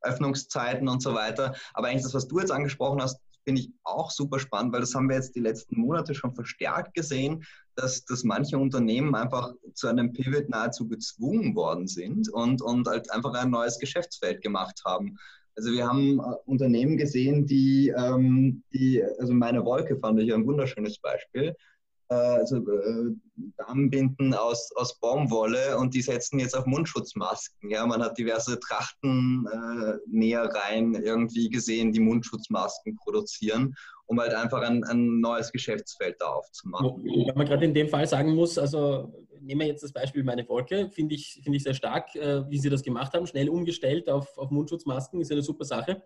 Öffnungszeiten 0.00 0.88
und 0.88 1.02
so 1.02 1.14
weiter. 1.14 1.54
Aber 1.74 1.86
eigentlich 1.86 2.02
das, 2.02 2.14
was 2.14 2.26
du 2.26 2.40
jetzt 2.40 2.50
angesprochen 2.50 3.00
hast, 3.00 3.20
finde 3.44 3.60
ich 3.60 3.70
auch 3.84 4.10
super 4.10 4.40
spannend, 4.40 4.72
weil 4.72 4.80
das 4.80 4.94
haben 4.94 5.08
wir 5.08 5.14
jetzt 5.14 5.36
die 5.36 5.40
letzten 5.40 5.80
Monate 5.80 6.16
schon 6.16 6.34
verstärkt 6.34 6.94
gesehen, 6.94 7.44
dass, 7.76 8.04
dass 8.04 8.24
manche 8.24 8.58
Unternehmen 8.58 9.14
einfach 9.14 9.52
zu 9.72 9.86
einem 9.86 10.12
Pivot 10.12 10.48
nahezu 10.48 10.88
gezwungen 10.88 11.54
worden 11.54 11.86
sind 11.86 12.28
und, 12.32 12.60
und 12.60 12.88
halt 12.88 13.08
einfach 13.12 13.34
ein 13.34 13.50
neues 13.50 13.78
Geschäftsfeld 13.78 14.42
gemacht 14.42 14.82
haben. 14.84 15.16
Also 15.56 15.72
wir 15.72 15.86
haben 15.86 16.20
äh, 16.20 16.22
Unternehmen 16.44 16.96
gesehen, 16.96 17.46
die, 17.46 17.88
ähm, 17.96 18.62
die 18.72 19.02
also 19.18 19.32
meine 19.32 19.64
Wolke 19.64 19.98
fand 19.98 20.20
ich 20.20 20.32
ein 20.32 20.46
wunderschönes 20.46 20.98
Beispiel, 20.98 21.54
also 22.14 22.56
äh, 22.56 23.14
Damenbinden 23.56 24.34
aus, 24.34 24.70
aus 24.76 25.00
Baumwolle 25.00 25.76
und 25.78 25.94
die 25.94 26.02
setzen 26.02 26.38
jetzt 26.38 26.56
auf 26.56 26.66
Mundschutzmasken. 26.66 27.70
Ja, 27.70 27.84
man 27.86 28.00
hat 28.02 28.16
diverse 28.16 28.60
Trachtennähereien 28.60 30.94
äh, 30.94 31.00
irgendwie 31.00 31.48
gesehen, 31.48 31.90
die 31.92 31.98
Mundschutzmasken 32.00 32.94
produzieren, 32.96 33.74
um 34.06 34.20
halt 34.20 34.34
einfach 34.34 34.62
ein, 34.62 34.84
ein 34.84 35.18
neues 35.20 35.50
Geschäftsfeld 35.50 36.14
da 36.20 36.26
aufzumachen. 36.26 37.02
Wenn 37.04 37.36
man 37.36 37.46
gerade 37.46 37.64
in 37.64 37.74
dem 37.74 37.88
Fall 37.88 38.06
sagen 38.06 38.34
muss, 38.34 38.56
also 38.56 39.12
nehmen 39.40 39.62
wir 39.62 39.68
jetzt 39.68 39.82
das 39.82 39.92
Beispiel 39.92 40.22
meine 40.22 40.48
Wolke, 40.48 40.88
finde 40.90 41.16
ich, 41.16 41.40
find 41.42 41.56
ich 41.56 41.64
sehr 41.64 41.74
stark, 41.74 42.14
äh, 42.14 42.48
wie 42.48 42.58
sie 42.58 42.70
das 42.70 42.82
gemacht 42.82 43.12
haben, 43.14 43.26
schnell 43.26 43.48
umgestellt 43.48 44.08
auf, 44.08 44.38
auf 44.38 44.50
Mundschutzmasken, 44.50 45.20
ist 45.20 45.32
eine 45.32 45.42
super 45.42 45.64
Sache. 45.64 46.02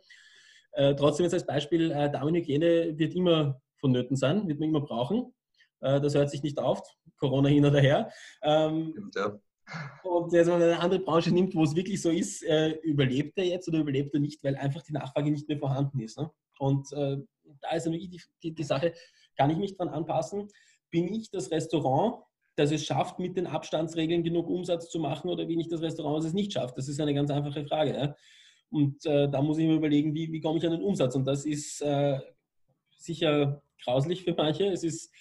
Äh, 0.72 0.94
trotzdem 0.94 1.24
jetzt 1.24 1.34
als 1.34 1.46
Beispiel, 1.46 1.90
äh, 1.90 2.10
Damenhygiene 2.10 2.98
wird 2.98 3.14
immer 3.14 3.60
vonnöten 3.76 4.16
sein, 4.16 4.48
wird 4.48 4.60
man 4.60 4.68
immer 4.68 4.80
brauchen. 4.80 5.32
Äh, 5.80 6.00
das 6.00 6.14
hört 6.14 6.30
sich 6.30 6.42
nicht 6.42 6.58
auf, 6.58 6.82
Corona 7.18 7.48
hin 7.48 7.64
oder 7.64 7.80
her. 7.80 8.10
Ähm, 8.42 9.10
ja. 9.14 9.38
Und 10.02 10.32
wenn 10.32 10.46
man 10.48 10.62
eine 10.62 10.80
andere 10.80 11.00
Branche 11.00 11.32
nimmt, 11.32 11.54
wo 11.54 11.62
es 11.62 11.76
wirklich 11.76 12.02
so 12.02 12.10
ist, 12.10 12.42
äh, 12.42 12.70
überlebt 12.82 13.38
er 13.38 13.44
jetzt 13.44 13.68
oder 13.68 13.78
überlebt 13.78 14.12
er 14.14 14.20
nicht, 14.20 14.42
weil 14.42 14.56
einfach 14.56 14.82
die 14.82 14.92
Nachfrage 14.92 15.30
nicht 15.30 15.48
mehr 15.48 15.58
vorhanden 15.58 16.00
ist. 16.00 16.18
Ne? 16.18 16.30
Und 16.58 16.92
äh, 16.92 17.18
da 17.60 17.70
ist 17.76 17.86
natürlich 17.86 18.10
die, 18.10 18.20
die, 18.42 18.54
die 18.54 18.64
Sache, 18.64 18.92
kann 19.36 19.50
ich 19.50 19.58
mich 19.58 19.76
daran 19.76 19.94
anpassen? 19.94 20.48
Bin 20.90 21.12
ich 21.14 21.30
das 21.30 21.50
Restaurant, 21.50 22.22
das 22.56 22.72
es 22.72 22.84
schafft, 22.84 23.18
mit 23.18 23.36
den 23.36 23.46
Abstandsregeln 23.46 24.24
genug 24.24 24.48
Umsatz 24.48 24.90
zu 24.90 24.98
machen 24.98 25.30
oder 25.30 25.46
bin 25.46 25.60
ich 25.60 25.68
das 25.68 25.82
Restaurant, 25.82 26.18
das 26.18 26.26
es 26.26 26.34
nicht 26.34 26.52
schafft? 26.52 26.76
Das 26.76 26.88
ist 26.88 27.00
eine 27.00 27.14
ganz 27.14 27.30
einfache 27.30 27.64
Frage. 27.64 27.94
Ja? 27.94 28.16
Und 28.70 29.04
äh, 29.06 29.28
da 29.28 29.40
muss 29.40 29.58
ich 29.58 29.66
mir 29.66 29.76
überlegen, 29.76 30.14
wie, 30.14 30.32
wie 30.32 30.40
komme 30.40 30.58
ich 30.58 30.64
an 30.64 30.72
den 30.72 30.82
Umsatz? 30.82 31.14
Und 31.14 31.26
das 31.26 31.44
ist 31.44 31.80
äh, 31.80 32.18
sicher 32.96 33.62
grauslich 33.82 34.24
für 34.24 34.34
manche. 34.34 34.66
Es 34.66 34.84
ist 34.84 35.12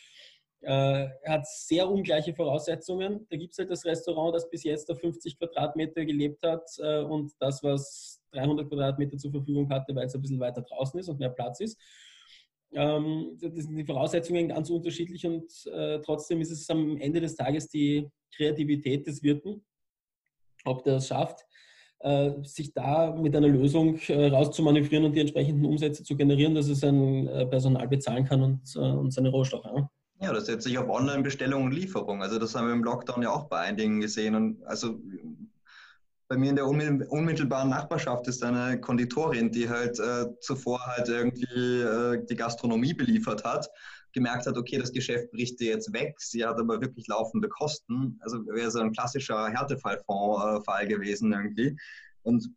äh, 0.62 1.08
er 1.24 1.34
hat 1.34 1.48
sehr 1.48 1.90
ungleiche 1.90 2.34
Voraussetzungen. 2.34 3.26
Da 3.30 3.38
gibt 3.38 3.54
es 3.54 3.60
halt 3.60 3.70
das 3.70 3.86
Restaurant, 3.86 4.36
das 4.36 4.50
bis 4.50 4.64
jetzt 4.64 4.92
auf 4.92 5.00
50 5.00 5.38
Quadratmeter 5.38 6.04
gelebt 6.04 6.44
hat 6.44 6.70
äh, 6.80 7.00
und 7.00 7.32
das, 7.40 7.64
was 7.64 8.22
300 8.34 8.68
Quadratmeter 8.68 9.18
zur 9.18 9.32
Verfügung 9.32 9.70
hatte, 9.70 9.96
weil 9.96 10.08
es 10.08 10.16
ein 10.16 10.22
bisschen 10.22 10.40
weiter 10.40 10.62
draußen 10.62 11.00
ist 11.00 11.08
und 11.08 11.20
mehr 11.20 11.30
Platz 11.30 11.62
ist. 11.62 11.80
Ähm, 12.74 13.38
das 13.40 13.54
sind 13.54 13.76
die 13.78 13.86
Voraussetzungen 13.86 14.50
ganz 14.50 14.70
unterschiedlich 14.70 15.26
und 15.26 15.52
äh, 15.68 16.00
trotzdem 16.02 16.42
ist 16.42 16.52
es 16.52 16.70
am 16.70 16.98
Ende 16.98 17.22
des 17.22 17.36
Tages 17.36 17.70
die 17.70 18.10
Kreativität 18.36 19.08
des 19.08 19.24
Wirten, 19.24 19.64
ob 20.66 20.84
der 20.84 20.98
es 20.98 21.08
schafft, 21.08 21.46
sich 22.44 22.74
da 22.74 23.14
mit 23.14 23.36
einer 23.36 23.50
Lösung 23.50 24.00
rauszumanövrieren 24.10 25.04
und 25.04 25.18
die 25.18 25.20
entsprechenden 25.20 25.66
Umsätze 25.66 26.02
zu 26.02 26.16
generieren, 26.16 26.56
dass 26.56 26.70
es 26.70 26.80
sein 26.80 27.26
Personal 27.50 27.90
bezahlen 27.90 28.24
kann 28.24 28.42
und 28.42 29.12
seine 29.12 29.28
Rohstoffe. 29.28 29.90
Ja. 30.22 30.34
Das 30.34 30.46
setzt 30.46 30.66
sich 30.66 30.78
auf 30.78 30.90
Online-Bestellung 30.90 31.64
und 31.66 31.72
Lieferung. 31.72 32.22
Also 32.22 32.40
das 32.40 32.56
haben 32.56 32.68
wir 32.68 32.74
im 32.74 32.84
Lockdown 32.84 33.22
ja 33.24 33.30
auch 33.30 33.46
bei 33.46 33.60
einigen 33.60 34.02
gesehen. 34.02 34.36
Und 34.36 34.64
also 34.66 35.00
bei 36.28 36.38
mir 36.38 36.52
in 36.52 36.56
der 36.56 36.68
unmittelbaren 36.68 37.70
Nachbarschaft 37.70 38.28
ist 38.28 38.44
eine 38.44 38.80
Konditorin, 38.80 39.52
die 39.52 39.68
halt 39.68 40.00
äh, 40.00 40.28
zuvor 40.42 40.80
halt 40.86 41.10
irgendwie 41.10 41.82
äh, 41.82 42.24
die 42.30 42.36
Gastronomie 42.36 42.94
beliefert 42.94 43.44
hat, 43.44 43.68
gemerkt 44.14 44.46
hat, 44.46 44.56
okay, 44.56 44.78
das 44.78 44.92
Geschäft 44.92 45.32
bricht 45.32 45.60
dir 45.60 45.72
jetzt 45.72 45.92
weg. 45.92 46.16
Sie 46.20 46.46
hat 46.46 46.60
aber 46.60 46.82
wirklich 46.82 47.08
laufende 47.08 47.50
Kosten. 47.50 48.20
Also 48.22 48.46
wäre 48.46 48.70
so 48.70 48.80
ein 48.80 48.92
klassischer 48.92 49.50
Härtefallfonds-Fall 49.50 50.88
gewesen 50.88 51.32
irgendwie. 51.32 51.76
Und 52.22 52.48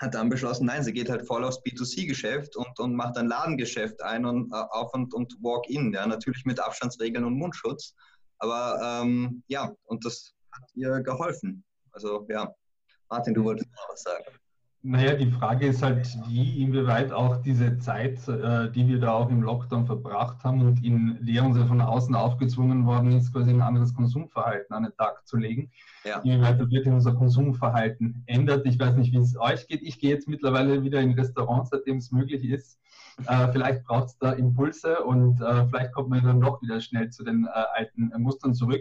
hat 0.00 0.14
dann 0.14 0.30
beschlossen, 0.30 0.66
nein, 0.66 0.82
sie 0.82 0.94
geht 0.94 1.10
halt 1.10 1.26
voll 1.26 1.44
aufs 1.44 1.62
B2C-Geschäft 1.62 2.56
und, 2.56 2.78
und 2.80 2.94
macht 2.94 3.18
ein 3.18 3.28
Ladengeschäft 3.28 4.02
ein 4.02 4.24
und 4.24 4.50
äh, 4.50 4.56
auf 4.56 4.94
und, 4.94 5.12
und 5.12 5.34
Walk-in, 5.42 5.92
ja, 5.92 6.06
natürlich 6.06 6.44
mit 6.46 6.58
Abstandsregeln 6.58 7.24
und 7.24 7.34
Mundschutz. 7.34 7.94
Aber 8.38 8.80
ähm, 8.82 9.42
ja, 9.48 9.70
und 9.84 10.04
das 10.06 10.32
hat 10.52 10.64
ihr 10.74 11.00
geholfen. 11.00 11.62
Also 11.92 12.26
ja, 12.30 12.50
Martin, 13.10 13.34
du 13.34 13.44
wolltest 13.44 13.70
noch 13.72 13.88
was 13.90 14.02
sagen. 14.02 14.24
Naja, 14.82 15.14
die 15.14 15.30
Frage 15.30 15.66
ist 15.66 15.82
halt 15.82 16.08
die, 16.26 16.62
inwieweit 16.62 17.12
auch 17.12 17.36
diese 17.42 17.76
Zeit, 17.78 18.26
äh, 18.28 18.70
die 18.72 18.88
wir 18.88 18.98
da 18.98 19.12
auch 19.12 19.28
im 19.28 19.42
Lockdown 19.42 19.84
verbracht 19.84 20.42
haben 20.42 20.62
und 20.62 20.82
in 20.82 21.18
der 21.20 21.44
uns 21.44 21.58
ja 21.58 21.66
von 21.66 21.82
außen 21.82 22.14
aufgezwungen 22.14 22.86
worden 22.86 23.12
ist, 23.12 23.30
quasi 23.30 23.50
ein 23.50 23.60
anderes 23.60 23.94
Konsumverhalten 23.94 24.74
an 24.74 24.84
den 24.84 24.96
Tag 24.96 25.26
zu 25.26 25.36
legen, 25.36 25.70
ja. 26.04 26.20
inwieweit 26.20 26.58
wirklich 26.58 26.86
unser 26.86 27.14
Konsumverhalten 27.14 28.22
ändert. 28.24 28.64
Ich 28.64 28.78
weiß 28.78 28.94
nicht, 28.96 29.12
wie 29.12 29.18
es 29.18 29.38
euch 29.38 29.68
geht. 29.68 29.82
Ich 29.82 29.98
gehe 29.98 30.10
jetzt 30.14 30.28
mittlerweile 30.28 30.82
wieder 30.82 31.00
in 31.02 31.12
Restaurants, 31.12 31.68
seitdem 31.68 31.98
es 31.98 32.10
möglich 32.10 32.42
ist. 32.44 32.80
Äh, 33.26 33.48
vielleicht 33.52 33.84
braucht 33.84 34.06
es 34.06 34.18
da 34.18 34.32
Impulse 34.32 35.04
und 35.04 35.42
äh, 35.42 35.66
vielleicht 35.66 35.92
kommt 35.92 36.08
man 36.08 36.24
dann 36.24 36.40
doch 36.40 36.62
wieder 36.62 36.80
schnell 36.80 37.10
zu 37.10 37.22
den 37.22 37.46
alten 37.46 38.10
Mustern 38.16 38.54
zurück. 38.54 38.80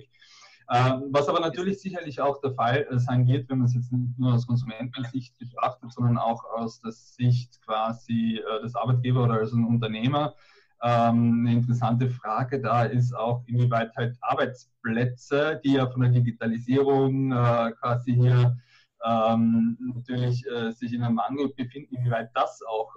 Ähm, 0.71 1.05
was 1.09 1.27
aber 1.27 1.39
natürlich 1.39 1.81
sicherlich 1.81 2.21
auch 2.21 2.41
der 2.41 2.51
Fall 2.51 2.85
sein 2.91 3.25
wird, 3.25 3.49
wenn 3.49 3.57
man 3.57 3.65
es 3.65 3.73
jetzt 3.73 3.91
nicht 3.91 4.19
nur 4.19 4.35
aus 4.35 4.45
Konsumentensicht 4.45 5.35
betrachtet, 5.39 5.91
sondern 5.91 6.19
auch 6.19 6.43
aus 6.43 6.79
der 6.79 6.91
Sicht 6.91 7.59
quasi 7.63 8.37
äh, 8.37 8.61
des 8.61 8.75
Arbeitgebers 8.75 9.23
oder 9.23 9.33
als 9.39 9.51
ein 9.51 9.65
Unternehmer. 9.65 10.35
Ähm, 10.83 11.43
eine 11.47 11.53
interessante 11.53 12.07
Frage 12.11 12.61
da 12.61 12.83
ist 12.83 13.13
auch, 13.13 13.43
inwieweit 13.47 13.95
halt 13.97 14.15
Arbeitsplätze, 14.21 15.59
die 15.63 15.73
ja 15.73 15.89
von 15.89 16.01
der 16.01 16.11
Digitalisierung 16.11 17.31
äh, 17.31 17.71
quasi 17.79 18.13
hier 18.13 18.55
ähm, 19.03 19.75
natürlich 19.79 20.45
äh, 20.45 20.71
sich 20.71 20.93
in 20.93 21.01
einem 21.01 21.15
Mangel 21.15 21.49
befinden, 21.49 21.95
inwieweit 21.95 22.29
das 22.35 22.61
auch 22.61 22.93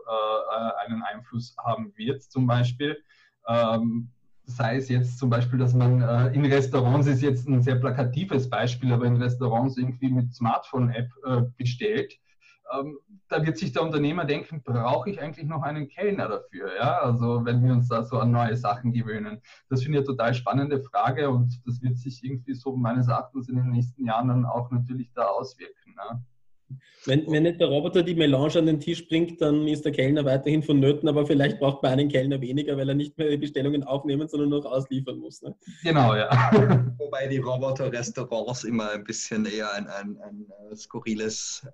einen 0.85 1.03
Einfluss 1.03 1.57
haben 1.65 1.93
wird, 1.97 2.23
zum 2.23 2.47
Beispiel 2.47 2.99
sei 4.47 4.77
es 4.77 4.89
jetzt 4.89 5.19
zum 5.19 5.31
Beispiel, 5.31 5.59
dass 5.59 5.75
man 5.75 6.01
äh, 6.01 6.35
in 6.35 6.45
Restaurants 6.45 7.07
ist 7.07 7.23
jetzt 7.23 7.49
ein 7.49 7.63
sehr 7.63 7.77
plakatives 7.77 8.49
Beispiel, 8.51 8.93
aber 8.93 9.07
in 9.07 9.17
Restaurants 9.17 9.77
irgendwie 9.77 10.11
mit 10.11 10.35
Smartphone-App 10.35 11.11
äh, 11.25 11.43
bestellt. 11.57 12.15
Ähm, 12.73 12.99
da 13.29 13.45
wird 13.45 13.59
sich 13.59 13.73
der 13.73 13.83
Unternehmer 13.83 14.25
denken, 14.25 14.63
brauche 14.63 15.11
ich 15.11 15.21
eigentlich 15.21 15.47
noch 15.47 15.63
einen 15.63 15.89
Kellner 15.89 16.29
dafür? 16.29 16.75
Ja, 16.77 16.99
also 16.99 17.45
wenn 17.45 17.63
wir 17.63 17.73
uns 17.73 17.89
da 17.89 18.03
so 18.03 18.19
an 18.19 18.31
neue 18.31 18.57
Sachen 18.57 18.93
gewöhnen. 18.93 19.41
Das 19.69 19.83
finde 19.83 19.99
ich 19.99 20.05
eine 20.05 20.17
total 20.17 20.35
spannende 20.35 20.83
Frage 20.83 21.31
und 21.31 21.61
das 21.67 21.83
wird 21.83 21.99
sich 21.99 22.23
irgendwie 22.23 22.55
so 22.55 22.77
meines 22.77 23.09
Erachtens 23.09 23.49
in 23.49 23.57
den 23.57 23.71
nächsten 23.71 24.05
Jahren 24.07 24.29
dann 24.29 24.45
auch 24.45 24.71
natürlich 24.71 25.13
da 25.15 25.27
auswirken. 25.27 25.95
Ne? 25.95 26.25
Wenn, 27.07 27.31
wenn 27.31 27.43
nicht 27.43 27.61
der 27.61 27.69
Roboter 27.69 28.03
die 28.03 28.15
Melange 28.15 28.57
an 28.57 28.67
den 28.67 28.79
Tisch 28.79 29.09
bringt, 29.09 29.41
dann 29.41 29.67
ist 29.67 29.85
der 29.85 29.93
Kellner 29.93 30.25
weiterhin 30.25 30.63
vonnöten, 30.63 31.09
aber 31.09 31.27
vielleicht 31.27 31.59
braucht 31.59 31.83
man 31.83 31.93
einen 31.93 32.09
Kellner 32.09 32.41
weniger, 32.41 32.77
weil 32.77 32.89
er 32.89 32.95
nicht 32.95 33.19
mehr 33.19 33.31
die 33.31 33.39
Bestellungen 33.39 33.83
aufnehmen, 33.83 34.29
sondern 34.29 34.51
nur 34.51 34.65
ausliefern 34.65 35.19
muss. 35.19 35.43
Ne? 35.43 35.55
Genau, 35.83 36.15
ja. 36.15 36.31
Wobei 36.99 37.27
die 37.27 37.39
Roboter-Restaurants 37.39 38.65
immer 38.65 38.91
ein 38.91 39.05
bisschen 39.05 39.47
eher 39.47 39.73
ein, 39.75 39.87
ein, 39.89 40.19
ein 40.19 40.47
äh, 40.71 40.77
skurriles 40.77 41.67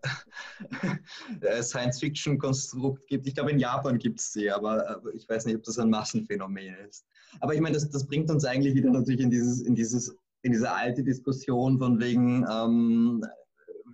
äh, 1.40 1.62
Science-Fiction-Konstrukt 1.62 3.06
gibt. 3.06 3.26
Ich 3.26 3.34
glaube, 3.34 3.50
in 3.50 3.58
Japan 3.58 3.98
gibt 3.98 4.20
es 4.20 4.32
sie, 4.32 4.50
aber, 4.50 4.88
aber, 4.88 5.14
ich 5.14 5.28
weiß 5.28 5.44
nicht, 5.44 5.56
ob 5.56 5.62
das 5.64 5.78
ein 5.78 5.90
Massenphänomen 5.90 6.74
ist. 6.88 7.04
Aber 7.40 7.54
ich 7.54 7.60
meine, 7.60 7.74
das, 7.74 7.90
das 7.90 8.06
bringt 8.06 8.30
uns 8.30 8.44
eigentlich 8.44 8.74
wieder 8.74 8.90
natürlich 8.90 9.20
in 9.20 9.30
dieses, 9.30 9.60
in 9.60 9.74
dieses 9.74 10.16
in 10.42 10.52
diese 10.52 10.70
alte 10.70 11.02
Diskussion 11.02 11.78
von 11.78 12.00
wegen, 12.00 12.46
ähm, 12.50 13.24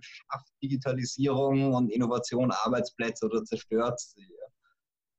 schafft 0.05 0.47
Digitalisierung 0.61 1.73
und 1.73 1.89
Innovation 1.89 2.51
Arbeitsplätze 2.51 3.25
oder 3.25 3.43
zerstört 3.43 3.99
sie? 3.99 4.27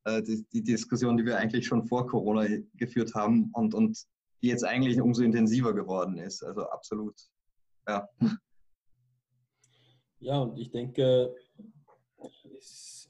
Äh, 0.07 0.23
die, 0.23 0.45
die, 0.53 0.63
Diskussion, 0.63 1.17
die 1.17 1.25
wir 1.25 1.37
eigentlich 1.37 1.67
schon 1.67 1.83
vor 1.83 2.07
Corona 2.07 2.47
geführt 2.75 3.13
haben 3.13 3.51
und, 3.53 3.73
und 3.73 3.97
die 4.41 4.47
jetzt 4.47 4.63
eigentlich 4.63 5.01
umso 5.01 5.21
intensiver 5.21 5.73
geworden 5.73 6.17
ist. 6.17 6.43
Also 6.43 6.61
absolut. 6.69 7.15
Ja. 7.87 8.07
Ja, 10.19 10.39
und 10.39 10.57
ich 10.57 10.71
denke, 10.71 11.35
ich 12.23 13.09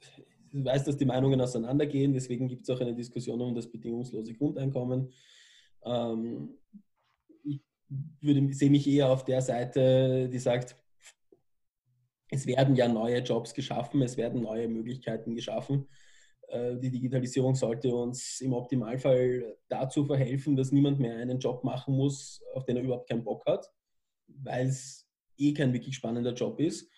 weiß, 0.51 0.85
dass 0.85 0.97
die 0.97 1.05
Meinungen 1.05 1.39
auseinandergehen, 1.39 2.13
deswegen 2.13 2.47
gibt 2.47 2.63
es 2.63 2.69
auch 2.69 2.81
eine 2.81 2.95
Diskussion 2.95 3.39
um 3.41 3.53
das 3.53 3.71
bedingungslose 3.71 4.33
Grundeinkommen. 4.33 5.11
Ähm, 5.83 6.57
ich 7.43 7.61
würde, 8.21 8.53
sehe 8.53 8.71
mich 8.71 8.87
eher 8.87 9.09
auf 9.09 9.23
der 9.23 9.41
Seite, 9.41 10.29
die 10.29 10.39
sagt, 10.39 10.75
es 12.29 12.45
werden 12.45 12.75
ja 12.75 12.87
neue 12.87 13.19
Jobs 13.19 13.53
geschaffen, 13.53 14.01
es 14.01 14.17
werden 14.17 14.41
neue 14.41 14.67
Möglichkeiten 14.67 15.35
geschaffen. 15.35 15.87
Äh, 16.47 16.77
die 16.77 16.91
Digitalisierung 16.91 17.55
sollte 17.55 17.93
uns 17.93 18.41
im 18.41 18.53
Optimalfall 18.53 19.57
dazu 19.69 20.05
verhelfen, 20.05 20.55
dass 20.55 20.71
niemand 20.71 20.99
mehr 20.99 21.17
einen 21.17 21.39
Job 21.39 21.63
machen 21.63 21.95
muss, 21.95 22.41
auf 22.53 22.65
den 22.65 22.77
er 22.77 22.83
überhaupt 22.83 23.09
keinen 23.09 23.23
Bock 23.23 23.45
hat, 23.45 23.71
weil 24.27 24.67
es 24.67 25.07
eh 25.37 25.53
kein 25.53 25.73
wirklich 25.73 25.95
spannender 25.95 26.33
Job 26.33 26.59
ist. 26.59 26.89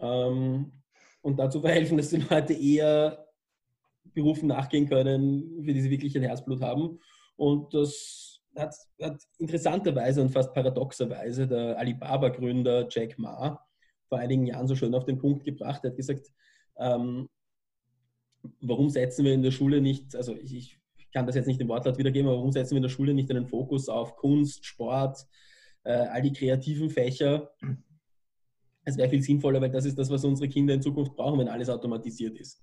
Ähm, 0.00 0.82
und 1.22 1.38
dazu 1.38 1.60
verhelfen, 1.60 1.96
dass 1.96 2.10
die 2.10 2.16
Leute 2.16 2.52
eher 2.52 3.26
Berufen 4.04 4.48
nachgehen 4.48 4.88
können, 4.88 5.64
für 5.64 5.72
die 5.72 5.80
sie 5.80 5.90
wirklich 5.90 6.16
ein 6.16 6.22
Herzblut 6.22 6.60
haben. 6.60 7.00
Und 7.36 7.74
das 7.74 8.40
hat, 8.54 8.74
hat 9.02 9.20
interessanterweise 9.38 10.22
und 10.22 10.30
fast 10.30 10.54
paradoxerweise 10.54 11.46
der 11.46 11.78
Alibaba-Gründer 11.78 12.86
Jack 12.88 13.18
Ma 13.18 13.60
vor 14.08 14.18
einigen 14.18 14.46
Jahren 14.46 14.68
so 14.68 14.74
schön 14.74 14.94
auf 14.94 15.04
den 15.04 15.18
Punkt 15.18 15.44
gebracht. 15.44 15.84
Er 15.84 15.90
hat 15.90 15.96
gesagt, 15.96 16.30
ähm, 16.78 17.28
warum 18.60 18.90
setzen 18.90 19.24
wir 19.24 19.34
in 19.34 19.42
der 19.42 19.50
Schule 19.50 19.80
nicht, 19.80 20.14
also 20.14 20.34
ich, 20.34 20.54
ich, 20.54 20.78
kann 21.12 21.26
das 21.26 21.36
jetzt 21.36 21.46
nicht 21.46 21.60
im 21.60 21.68
Wortlaut 21.68 21.96
wiedergeben, 21.96 22.28
aber 22.28 22.36
warum 22.36 22.52
setzen 22.52 22.72
wir 22.72 22.78
in 22.78 22.82
der 22.82 22.90
Schule 22.90 23.14
nicht 23.14 23.30
einen 23.30 23.46
Fokus 23.46 23.88
auf 23.88 24.16
Kunst, 24.16 24.66
Sport, 24.66 25.26
äh, 25.84 25.92
all 25.92 26.20
die 26.20 26.32
kreativen 26.32 26.90
Fächer? 26.90 27.50
Es 28.84 28.98
wäre 28.98 29.08
viel 29.08 29.22
sinnvoller, 29.22 29.60
weil 29.60 29.70
das 29.70 29.86
ist 29.86 29.98
das, 29.98 30.10
was 30.10 30.24
unsere 30.24 30.48
Kinder 30.48 30.74
in 30.74 30.82
Zukunft 30.82 31.16
brauchen, 31.16 31.38
wenn 31.38 31.48
alles 31.48 31.70
automatisiert 31.70 32.38
ist. 32.38 32.62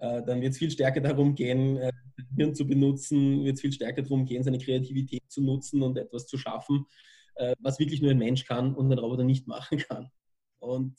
Äh, 0.00 0.22
dann 0.24 0.40
wird 0.40 0.52
es 0.52 0.58
viel 0.58 0.70
stärker 0.70 1.00
darum 1.00 1.34
gehen, 1.34 1.78
äh, 1.78 1.90
Hirn 2.36 2.54
zu 2.54 2.66
benutzen, 2.66 3.44
wird 3.44 3.56
es 3.56 3.60
viel 3.60 3.72
stärker 3.72 4.02
darum 4.02 4.26
gehen, 4.26 4.42
seine 4.42 4.58
Kreativität 4.58 5.22
zu 5.28 5.42
nutzen 5.42 5.82
und 5.82 5.96
etwas 5.96 6.26
zu 6.26 6.36
schaffen, 6.36 6.86
äh, 7.36 7.54
was 7.60 7.78
wirklich 7.78 8.02
nur 8.02 8.10
ein 8.10 8.18
Mensch 8.18 8.44
kann 8.44 8.74
und 8.74 8.92
ein 8.92 8.98
Roboter 8.98 9.24
nicht 9.24 9.46
machen 9.46 9.78
kann. 9.78 10.10
Und 10.64 10.96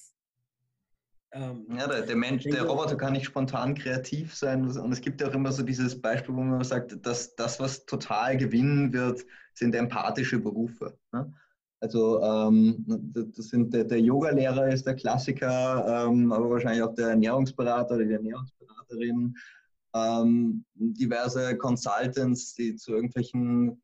ähm, 1.32 1.66
ja, 1.78 1.88
der, 1.88 2.04
der 2.04 2.16
Mensch, 2.16 2.44
der 2.44 2.64
Roboter 2.64 2.96
kann 2.96 3.14
nicht 3.14 3.26
spontan 3.26 3.76
kreativ 3.76 4.34
sein. 4.34 4.66
Und 4.66 4.92
es 4.92 5.02
gibt 5.02 5.20
ja 5.20 5.28
auch 5.28 5.34
immer 5.34 5.52
so 5.52 5.64
dieses 5.64 6.00
Beispiel, 6.00 6.36
wo 6.36 6.42
man 6.42 6.64
sagt, 6.64 7.06
dass 7.06 7.36
das, 7.36 7.60
was 7.60 7.86
total 7.86 8.38
gewinnen 8.38 8.94
wird, 8.94 9.26
sind 9.54 9.76
empathische 9.76 10.40
Berufe. 10.40 10.98
Ne? 11.12 11.34
Also 11.82 12.22
ähm, 12.22 12.86
das 12.88 13.48
sind 13.48 13.74
der, 13.74 13.84
der 13.84 14.00
Yoga-Lehrer 14.00 14.70
ist 14.70 14.88
der 14.88 14.96
Klassiker, 14.96 16.08
ähm, 16.08 16.32
aber 16.32 16.50
wahrscheinlich 16.50 16.84
auch 16.84 16.96
der 16.96 17.10
Ernährungsberater 17.10 17.96
oder 17.96 18.06
die 18.06 18.14
Ernährungsberaterin, 18.14 19.36
ähm, 19.94 20.66
diverse 20.76 21.58
Consultants, 21.58 22.54
die 22.54 22.76
zu 22.76 22.94
irgendwelchen 22.94 23.72
äh, 23.72 23.80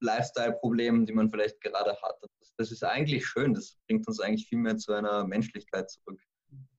Lifestyle-Problemen, 0.00 1.04
die 1.04 1.12
man 1.12 1.30
vielleicht 1.30 1.60
gerade 1.60 1.90
hat, 1.90 2.16
das 2.60 2.70
ist 2.70 2.84
eigentlich 2.84 3.26
schön. 3.26 3.54
Das 3.54 3.78
bringt 3.86 4.06
uns 4.06 4.20
eigentlich 4.20 4.46
viel 4.46 4.58
mehr 4.58 4.76
zu 4.76 4.92
einer 4.92 5.26
Menschlichkeit 5.26 5.90
zurück. 5.90 6.20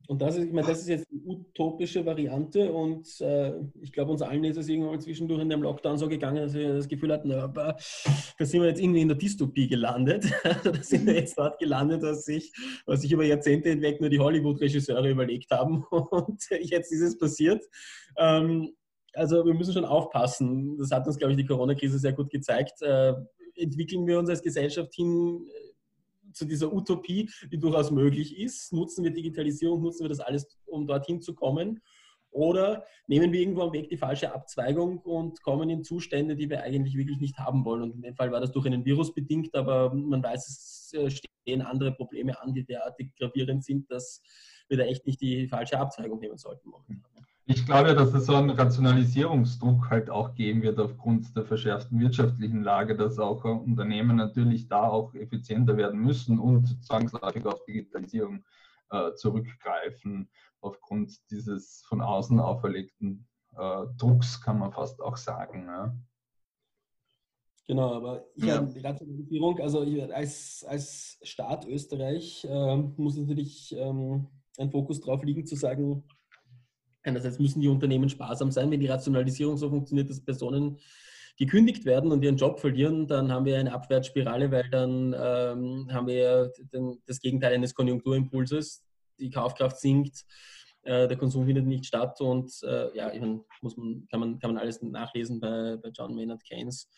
Und 0.08 0.22
das 0.22 0.36
ist, 0.36 0.46
ich 0.46 0.52
meine, 0.52 0.68
das 0.68 0.82
ist 0.82 0.90
jetzt 0.90 1.08
eine 1.10 1.22
utopische 1.24 2.06
Variante 2.06 2.72
und 2.74 3.08
äh, 3.22 3.54
ich 3.82 3.94
glaube, 3.94 4.12
uns 4.12 4.22
allen 4.22 4.44
ist 4.44 4.58
es 4.58 4.68
irgendwann 4.68 5.00
zwischendurch 5.00 5.42
in 5.42 5.50
dem 5.50 5.62
Lockdown 5.62 5.98
so 5.98 6.10
gegangen, 6.10 6.44
dass 6.44 6.54
wir 6.54 6.74
das 6.74 6.90
Gefühl 6.90 7.14
hatten, 7.14 7.30
na, 7.30 7.48
da 7.48 7.78
sind 7.80 8.62
wir 8.62 8.68
jetzt 8.68 8.82
irgendwie 8.82 9.02
in 9.02 9.08
der 9.08 9.16
Dystopie 9.16 9.70
gelandet. 9.70 10.26
da 10.64 10.74
sind 10.84 11.06
wir 11.06 11.14
jetzt 11.14 11.38
dort 11.38 11.60
gelandet, 11.60 12.02
was 12.02 12.26
sich, 12.26 12.52
was 12.86 13.02
sich 13.02 13.12
über 13.12 13.24
Jahrzehnte 13.24 13.70
hinweg 13.70 14.02
nur 14.02 14.10
die 14.10 14.20
Hollywood-Regisseure 14.20 15.10
überlegt 15.10 15.50
haben 15.52 15.84
und 15.92 16.44
jetzt 16.60 16.92
ist 16.92 17.02
es 17.02 17.18
passiert. 17.18 17.64
Ähm, 18.18 18.74
also 19.14 19.46
wir 19.46 19.54
müssen 19.54 19.74
schon 19.74 19.86
aufpassen. 19.86 20.78
Das 20.78 20.92
hat 20.92 21.08
uns, 21.08 21.18
glaube 21.18 21.34
ich, 21.34 21.38
die 21.38 21.46
Corona-Krise 21.46 22.00
sehr 22.00 22.14
gut 22.14 22.30
gezeigt. 22.30 22.82
Äh, 22.82 23.14
entwickeln 23.56 24.06
wir 24.08 24.20
uns 24.20 24.30
als 24.30 24.42
Gesellschaft 24.42 24.94
hin 24.94 25.48
zu 26.34 26.46
dieser 26.46 26.74
Utopie, 26.74 27.30
die 27.52 27.60
durchaus 27.60 27.92
möglich 27.92 28.38
ist? 28.38 28.74
Nutzen 28.74 29.04
wir 29.04 29.12
Digitalisierung, 29.12 29.82
nutzen 29.82 30.04
wir 30.04 30.10
das 30.10 30.20
alles, 30.20 30.60
um 30.66 30.88
dorthin 30.88 31.22
zu 31.22 31.34
kommen? 31.34 31.82
Oder 32.32 32.86
nehmen 33.08 33.34
wir 33.34 33.42
irgendwo 33.42 33.64
am 33.64 33.74
Weg 33.74 33.90
die 33.90 33.98
falsche 33.98 34.34
Abzweigung 34.34 35.00
und 35.00 35.42
kommen 35.44 35.70
in 35.70 35.84
Zustände, 35.84 36.36
die 36.36 36.50
wir 36.50 36.64
eigentlich 36.64 36.96
wirklich 36.96 37.20
nicht 37.20 37.38
haben 37.38 37.66
wollen? 37.66 37.84
Und 37.84 37.96
in 37.96 38.02
dem 38.02 38.16
Fall 38.16 38.32
war 38.32 38.40
das 38.40 38.52
durch 38.52 38.66
einen 38.66 38.86
Virus 38.86 39.14
bedingt, 39.14 39.54
aber 39.54 39.94
man 39.94 40.24
weiß, 40.24 40.48
es 40.48 40.94
äh, 40.94 41.10
stehen 41.10 41.62
andere 41.62 41.92
Probleme 41.92 42.40
an, 42.42 42.54
die 42.54 42.64
derartig 42.64 43.14
gravierend 43.18 43.66
sind, 43.66 43.92
dass 43.92 44.22
wir 44.70 44.78
da 44.78 44.84
echt 44.84 45.06
nicht 45.06 45.20
die 45.20 45.48
falsche 45.48 45.78
Abzweigung 45.78 46.20
nehmen 46.20 46.38
sollten 46.38 46.70
momentan. 46.70 47.11
Ich 47.54 47.66
glaube, 47.66 47.94
dass 47.96 48.14
es 48.14 48.28
so 48.28 48.36
einen 48.36 48.52
Rationalisierungsdruck 48.52 49.90
halt 49.90 50.10
auch 50.10 50.36
geben 50.36 50.62
wird 50.62 50.80
aufgrund 50.80 51.36
der 51.36 51.44
verschärften 51.44 52.00
wirtschaftlichen 52.00 52.64
Lage, 52.64 52.96
dass 52.96 53.20
auch 53.20 53.44
Unternehmen 53.44 54.16
natürlich 54.16 54.70
da 54.70 54.88
auch 54.88 55.14
effizienter 55.16 55.76
werden 55.76 56.00
müssen 56.00 56.40
und 56.40 56.82
zwangsläufig 56.86 57.46
auf 57.46 57.62
Digitalisierung 57.66 58.46
äh, 58.90 59.14
zurückgreifen 59.16 60.30
aufgrund 60.62 61.30
dieses 61.30 61.84
von 61.90 62.00
außen 62.00 62.40
auferlegten 62.40 63.28
äh, 63.58 63.84
Drucks, 63.98 64.40
kann 64.40 64.60
man 64.60 64.72
fast 64.72 65.02
auch 65.02 65.18
sagen. 65.18 65.66
Ja. 65.68 65.94
Genau, 67.68 67.96
aber 67.96 68.28
ich 68.36 68.46
ja. 68.46 68.62
die 68.62 68.80
Rationalisierung, 68.80 69.60
also 69.60 69.84
ich, 69.84 70.02
als, 70.14 70.64
als 70.66 71.20
Staat 71.22 71.68
Österreich 71.68 72.46
äh, 72.50 72.78
muss 72.78 73.18
natürlich 73.18 73.76
ähm, 73.78 74.28
ein 74.58 74.72
Fokus 74.72 75.02
drauf 75.02 75.22
liegen, 75.24 75.46
zu 75.46 75.58
sagen, 75.58 76.06
einerseits 77.04 77.40
müssen 77.40 77.62
die 77.62 77.68
Unternehmen 77.68 78.10
sparsam 78.10 78.52
sein, 78.52 78.72
wenn 78.72 78.80
die 78.80 78.88
Rationalisierung 78.88 79.58
so 79.58 79.70
funktioniert, 79.70 80.10
dass 80.10 80.24
Personen 80.24 80.78
gekündigt 81.38 81.86
werden 81.86 82.12
und 82.12 82.24
ihren 82.24 82.38
Job 82.38 82.60
verlieren, 82.60 83.08
dann 83.08 83.32
haben 83.32 83.46
wir 83.46 83.58
eine 83.58 83.74
Abwärtsspirale, 83.74 84.52
weil 84.52 84.70
dann 84.70 85.16
ähm, 85.18 85.88
haben 85.92 86.08
wir 86.08 86.52
den, 86.74 87.02
das 87.08 87.20
Gegenteil 87.20 87.54
eines 87.54 87.74
Konjunkturimpulses. 87.74 88.84
Die 89.20 89.30
Kaufkraft 89.30 89.80
sinkt, 89.80 90.26
äh, 90.84 91.08
der 91.08 91.18
Konsum 91.18 91.46
findet 91.46 91.66
nicht 91.66 91.86
statt 91.86 92.20
und 92.22 92.52
äh, 92.64 92.96
ja, 92.96 93.08
meine, 93.08 93.44
muss 93.62 93.78
man, 93.78 94.08
kann, 94.10 94.20
man, 94.20 94.40
kann 94.40 94.54
man 94.54 94.62
alles 94.62 94.82
nachlesen 94.82 95.40
bei, 95.40 95.78
bei 95.78 95.90
John 95.90 96.16
Maynard 96.16 96.44
Keynes. 96.44 96.90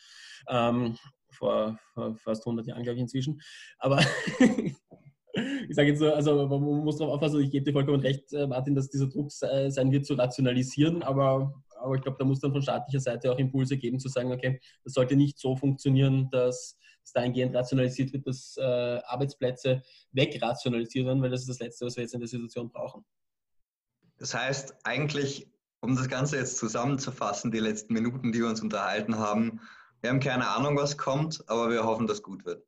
Ähm, 0.50 0.98
vor, 1.30 1.80
vor, 1.94 2.16
fast 2.18 2.46
100 2.46 2.68
Jahren, 2.68 2.84
glaube 2.84 2.96
ich, 2.96 3.02
inzwischen. 3.02 3.42
Aber 3.80 4.00
ich 5.34 5.76
sage 5.76 5.90
jetzt 5.90 6.00
so, 6.00 6.14
also 6.14 6.48
man 6.48 6.62
muss 6.62 6.98
darauf 6.98 7.16
aufpassen, 7.16 7.42
ich 7.42 7.52
gebe 7.52 7.66
dir 7.66 7.74
vollkommen 7.74 8.02
recht, 8.02 8.32
äh, 8.34 8.46
Martin, 8.48 8.76
dass 8.76 8.90
dieser 8.90 9.08
Druck 9.08 9.32
sein 9.32 9.92
wird 9.92 10.06
zu 10.06 10.14
rationalisieren, 10.14 11.02
aber, 11.02 11.54
aber 11.80 11.96
ich 11.96 12.02
glaube, 12.02 12.18
da 12.20 12.26
muss 12.26 12.40
dann 12.40 12.52
von 12.52 12.62
staatlicher 12.62 13.00
Seite 13.00 13.32
auch 13.32 13.40
Impulse 13.40 13.78
geben, 13.78 14.00
zu 14.00 14.10
sagen, 14.10 14.32
okay, 14.32 14.62
das 14.84 14.94
sollte 14.94 15.16
nicht 15.16 15.40
so 15.40 15.56
funktionieren, 15.56 16.30
dass 16.32 16.78
es 17.04 17.12
dahingehend 17.14 17.56
rationalisiert 17.56 18.14
wird, 18.14 18.28
dass 18.28 18.56
äh, 18.58 18.62
Arbeitsplätze 18.62 19.82
wegrationalisiert 20.12 21.08
werden, 21.08 21.22
weil 21.22 21.32
das 21.32 21.42
ist 21.42 21.50
das 21.50 21.60
Letzte, 21.60 21.86
was 21.86 21.96
wir 21.96 22.04
jetzt 22.04 22.14
in 22.14 22.20
der 22.20 22.30
Situation 22.30 22.70
brauchen. 22.70 23.04
Das 24.18 24.34
heißt, 24.34 24.76
eigentlich, 24.84 25.52
um 25.82 25.96
das 25.96 26.08
Ganze 26.08 26.38
jetzt 26.38 26.58
zusammenzufassen, 26.58 27.52
die 27.52 27.60
letzten 27.60 27.94
Minuten, 27.94 28.32
die 28.32 28.40
wir 28.40 28.48
uns 28.48 28.62
unterhalten 28.62 29.18
haben, 29.18 29.60
wir 30.02 30.10
haben 30.10 30.20
keine 30.20 30.48
Ahnung, 30.50 30.78
was 30.78 30.98
kommt, 30.98 31.44
aber 31.48 31.70
wir 31.70 31.84
hoffen, 31.84 32.08
dass 32.08 32.22
gut 32.22 32.46
wird. 32.46 32.64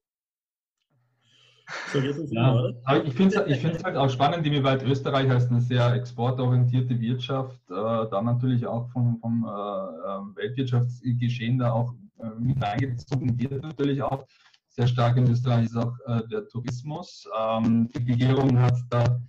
So 1.91 2.01
geht 2.01 2.15
es 2.15 2.31
ja. 2.31 2.51
Immer, 2.51 3.03
ich 3.05 3.13
finde 3.13 3.43
es 3.47 3.57
ich 3.57 3.83
halt 3.83 3.95
auch 3.95 4.09
spannend, 4.09 4.45
inwieweit 4.45 4.83
Österreich 4.83 5.29
als 5.29 5.49
eine 5.49 5.61
sehr 5.61 5.93
exportorientierte 5.93 6.99
Wirtschaft 6.99 7.59
äh, 7.69 7.73
da 7.73 8.21
natürlich 8.21 8.65
auch 8.67 8.89
vom, 8.91 9.17
vom 9.19 9.43
äh, 9.45 10.09
ähm, 10.09 10.35
Weltwirtschaftsgeschehen 10.35 11.57
da 11.57 11.71
auch 11.71 11.93
äh, 12.19 12.39
mit 12.39 12.63
eingezogen 12.63 13.37
wird. 13.39 13.63
Natürlich 13.63 14.01
auch 14.01 14.25
sehr 14.69 14.87
stark 14.87 15.17
in 15.17 15.31
Österreich 15.31 15.65
ist 15.65 15.77
auch 15.77 15.93
äh, 16.05 16.21
der 16.27 16.47
Tourismus. 16.47 17.27
Ähm, 17.39 17.89
die 17.89 18.11
Regierung 18.11 18.59
hat 18.59 18.77
da 18.89 19.19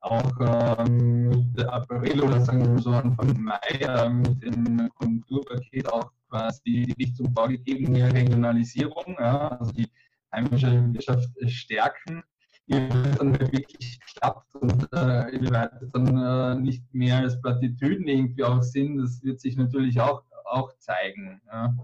auch 0.00 0.30
ähm, 0.78 1.28
Mitte 1.28 1.72
April 1.72 2.22
oder 2.22 2.40
sagen 2.40 2.74
wir 2.74 2.82
so 2.82 2.90
Anfang 2.90 3.40
Mai 3.40 3.58
äh, 3.80 4.08
mit 4.08 4.42
dem 4.42 4.88
Konjunkturpaket 4.98 5.92
auch 5.92 6.12
quasi 6.28 6.86
die 6.86 6.92
Richtung 6.92 7.32
vorgegeben, 7.32 7.92
mehr 7.92 8.12
Regionalisierung, 8.12 9.16
ja, 9.18 9.48
also 9.48 9.72
die 9.72 9.88
heimische 10.32 10.92
Wirtschaft 10.92 11.28
stärken, 11.48 12.22
inwieweit 12.66 13.20
dann 13.20 13.40
wirklich 13.40 14.00
klappt 14.14 14.54
und 14.56 14.88
äh, 14.92 15.30
inwieweit 15.30 15.72
es 15.80 15.90
dann 15.90 16.18
äh, 16.18 16.60
nicht 16.60 16.82
mehr 16.92 17.18
als 17.18 17.40
Plattitüden 17.40 18.06
irgendwie 18.08 18.44
auch 18.44 18.62
sind, 18.62 18.98
das 18.98 19.22
wird 19.22 19.40
sich 19.40 19.56
natürlich 19.56 20.00
auch, 20.00 20.22
auch 20.44 20.72
zeigen. 20.78 21.40
Ja. 21.46 21.74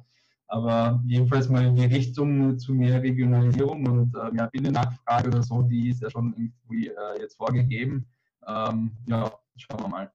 Aber 0.49 1.03
jedenfalls 1.07 1.49
mal 1.49 1.65
in 1.65 1.77
die 1.77 1.87
Richtung 1.87 2.59
zu 2.59 2.75
mehr 2.75 3.03
Regionalisierung 3.03 3.87
und 3.87 4.15
äh, 4.15 4.31
mehr 4.33 4.49
Binnennachfrage 4.49 5.29
oder 5.29 5.43
so, 5.43 5.63
die 5.63 5.89
ist 5.89 6.03
ja 6.03 6.11
schon 6.11 6.35
irgendwie 6.37 6.89
äh, 6.89 7.21
jetzt 7.21 7.37
vorgegeben. 7.37 8.07
Ähm, 8.47 8.91
ja, 9.07 9.33
schauen 9.57 9.81
wir 9.81 9.89
mal. 9.89 10.13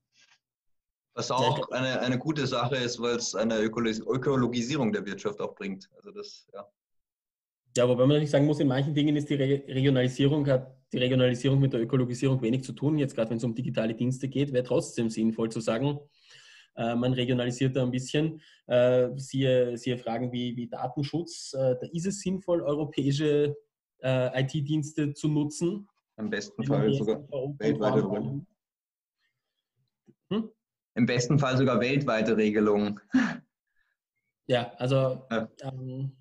Was 1.15 1.31
auch 1.31 1.71
eine, 1.71 1.99
eine 2.01 2.19
gute 2.19 2.45
Sache 2.45 2.75
ist, 2.75 3.01
weil 3.01 3.15
es 3.15 3.33
eine 3.33 3.57
Ökologisierung 3.59 4.91
der 4.91 5.03
Wirtschaft 5.07 5.41
auch 5.41 5.55
bringt. 5.55 5.89
Also 5.95 6.11
das, 6.11 6.47
ja. 6.53 6.67
Ja, 7.77 7.87
wobei 7.87 8.01
man 8.01 8.09
natürlich 8.09 8.31
sagen 8.31 8.47
muss, 8.47 8.59
in 8.59 8.67
manchen 8.67 8.95
Dingen 8.95 9.15
ist 9.15 9.29
die 9.29 9.35
Regionalisierung, 9.35 10.47
hat 10.47 10.75
die 10.91 10.97
Regionalisierung 10.97 11.59
mit 11.59 11.73
der 11.73 11.81
Ökologisierung 11.81 12.41
wenig 12.41 12.63
zu 12.63 12.73
tun. 12.73 12.97
Jetzt 12.97 13.13
gerade 13.15 13.29
wenn 13.29 13.37
es 13.37 13.43
um 13.43 13.53
digitale 13.53 13.93
Dienste 13.93 14.27
geht, 14.27 14.51
wäre 14.51 14.63
trotzdem 14.63 15.11
sinnvoll 15.11 15.51
zu 15.51 15.59
sagen, 15.59 15.99
äh, 16.75 16.95
man 16.95 17.13
regionalisiert 17.13 17.75
da 17.75 17.83
ein 17.83 17.91
bisschen. 17.91 18.41
Äh, 18.65 19.09
siehe, 19.17 19.77
siehe 19.77 19.99
Fragen 19.99 20.31
wie, 20.31 20.57
wie 20.57 20.67
Datenschutz. 20.67 21.53
Äh, 21.53 21.75
da 21.79 21.87
ist 21.91 22.07
es 22.07 22.21
sinnvoll, 22.21 22.61
europäische 22.61 23.55
IT-Dienste 23.99 25.13
zu 25.13 25.27
nutzen. 25.27 25.87
Im 26.17 26.29
besten 26.29 26.63
Fall 26.63 26.93
sogar 26.93 27.27
weltweite 27.57 27.97
Regelung. 27.97 28.45
Hm? 30.29 30.51
Im 30.93 31.05
besten 31.07 31.39
Fall 31.39 31.57
sogar 31.57 31.79
weltweite 31.79 32.37
Regelungen. 32.37 32.99
Ja, 34.45 34.71
also 34.77 35.25
ja. 35.31 35.49
Ähm, 35.63 36.11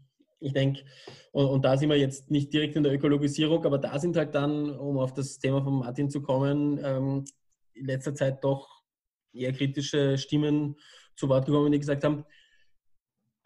ich 0.40 0.52
denke, 0.52 0.84
und, 1.32 1.46
und, 1.46 1.64
da 1.64 1.76
sind 1.76 1.88
wir 1.88 1.96
jetzt 1.96 2.30
nicht 2.30 2.52
direkt 2.52 2.76
in 2.76 2.82
der 2.82 2.92
Ökologisierung, 2.92 3.64
aber 3.64 3.78
da 3.78 3.98
sind 3.98 4.16
halt 4.16 4.34
dann, 4.34 4.70
um 4.70 4.98
auf 4.98 5.14
das 5.14 5.38
Thema 5.38 5.62
von 5.62 5.78
Martin 5.78 6.10
zu 6.10 6.22
kommen, 6.22 6.78
ähm, 6.82 7.24
in 7.74 7.86
letzter 7.86 8.14
Zeit 8.14 8.42
doch 8.44 8.82
eher 9.32 9.52
kritische 9.52 10.18
Stimmen 10.18 10.76
zu 11.14 11.28
Wort 11.28 11.46
gekommen, 11.46 11.72
die 11.72 11.78
gesagt 11.78 12.04
haben, 12.04 12.24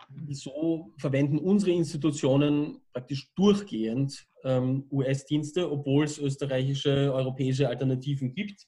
wieso 0.09 0.93
verwenden 0.99 1.39
unsere 1.39 1.73
Institutionen 1.73 2.81
praktisch 2.93 3.33
durchgehend 3.35 4.27
ähm, 4.45 4.87
US-Dienste, 4.91 5.71
obwohl 5.71 6.05
es 6.05 6.19
österreichische, 6.19 7.13
europäische 7.13 7.69
Alternativen 7.69 8.35
gibt. 8.35 8.67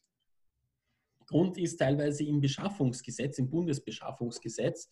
Grund 1.27 1.59
ist 1.59 1.79
teilweise 1.79 2.25
im 2.25 2.41
Beschaffungsgesetz, 2.41 3.39
im 3.39 3.51
Bundesbeschaffungsgesetz. 3.51 4.89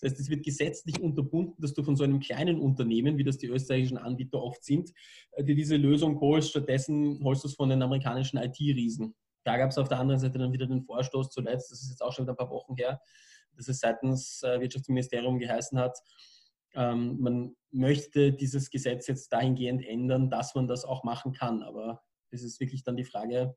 Das 0.00 0.12
heißt, 0.12 0.20
es 0.20 0.30
wird 0.30 0.44
gesetzlich 0.44 1.00
unterbunden, 1.00 1.60
dass 1.60 1.74
du 1.74 1.82
von 1.82 1.96
so 1.96 2.04
einem 2.04 2.20
kleinen 2.20 2.60
Unternehmen, 2.60 3.18
wie 3.18 3.24
das 3.24 3.38
die 3.38 3.48
österreichischen 3.48 3.98
Anbieter 3.98 4.42
oft 4.42 4.62
sind, 4.64 4.92
äh, 5.32 5.44
dir 5.44 5.54
diese 5.54 5.76
Lösung 5.76 6.20
holst. 6.20 6.50
Stattdessen 6.50 7.20
holst 7.22 7.44
du 7.44 7.48
es 7.48 7.54
von 7.54 7.68
den 7.68 7.82
amerikanischen 7.82 8.38
IT-Riesen. 8.38 9.14
Da 9.44 9.56
gab 9.56 9.70
es 9.70 9.78
auf 9.78 9.88
der 9.88 9.98
anderen 9.98 10.20
Seite 10.20 10.38
dann 10.38 10.52
wieder 10.52 10.66
den 10.66 10.82
Vorstoß 10.82 11.30
zuletzt, 11.30 11.70
das 11.72 11.82
ist 11.82 11.90
jetzt 11.90 12.02
auch 12.02 12.12
schon 12.12 12.24
wieder 12.24 12.34
ein 12.34 12.36
paar 12.36 12.50
Wochen 12.50 12.76
her, 12.76 13.00
dass 13.56 13.68
es 13.68 13.80
seitens 13.80 14.42
äh, 14.42 14.60
Wirtschaftsministerium 14.60 15.38
geheißen 15.38 15.78
hat, 15.78 15.98
ähm, 16.74 17.18
man 17.20 17.56
möchte 17.70 18.32
dieses 18.32 18.70
Gesetz 18.70 19.06
jetzt 19.06 19.32
dahingehend 19.32 19.84
ändern, 19.84 20.30
dass 20.30 20.54
man 20.54 20.68
das 20.68 20.84
auch 20.84 21.04
machen 21.04 21.32
kann. 21.32 21.62
Aber 21.62 22.02
es 22.30 22.42
ist 22.42 22.60
wirklich 22.60 22.84
dann 22.84 22.96
die 22.96 23.04
Frage, 23.04 23.56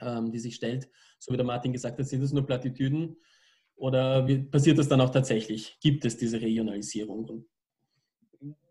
ähm, 0.00 0.32
die 0.32 0.38
sich 0.38 0.54
stellt, 0.56 0.88
so 1.18 1.32
wie 1.32 1.36
der 1.36 1.46
Martin 1.46 1.72
gesagt 1.72 1.98
hat, 1.98 2.06
sind 2.06 2.22
das 2.22 2.32
nur 2.32 2.46
Plattitüden 2.46 3.16
oder 3.80 4.26
passiert 4.50 4.78
das 4.78 4.88
dann 4.88 5.00
auch 5.00 5.10
tatsächlich? 5.10 5.78
Gibt 5.80 6.04
es 6.04 6.16
diese 6.16 6.40
Regionalisierung? 6.40 7.24
Und 7.24 7.44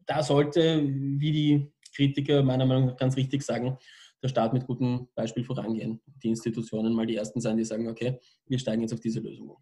da 0.05 0.21
sollte, 0.21 0.83
wie 0.85 1.31
die 1.31 1.73
Kritiker 1.95 2.43
meiner 2.43 2.65
Meinung 2.65 2.85
nach 2.85 2.95
ganz 2.95 3.17
richtig 3.17 3.41
sagen, 3.41 3.77
der 4.21 4.27
Staat 4.27 4.53
mit 4.53 4.67
gutem 4.67 5.07
Beispiel 5.15 5.43
vorangehen. 5.43 5.99
Die 6.21 6.29
Institutionen 6.29 6.93
mal 6.93 7.07
die 7.07 7.15
ersten 7.15 7.41
sein, 7.41 7.57
die 7.57 7.63
sagen, 7.63 7.87
okay, 7.87 8.19
wir 8.47 8.59
steigen 8.59 8.81
jetzt 8.81 8.93
auf 8.93 8.99
diese 8.99 9.19
Lösung 9.19 9.49
um. 9.49 9.57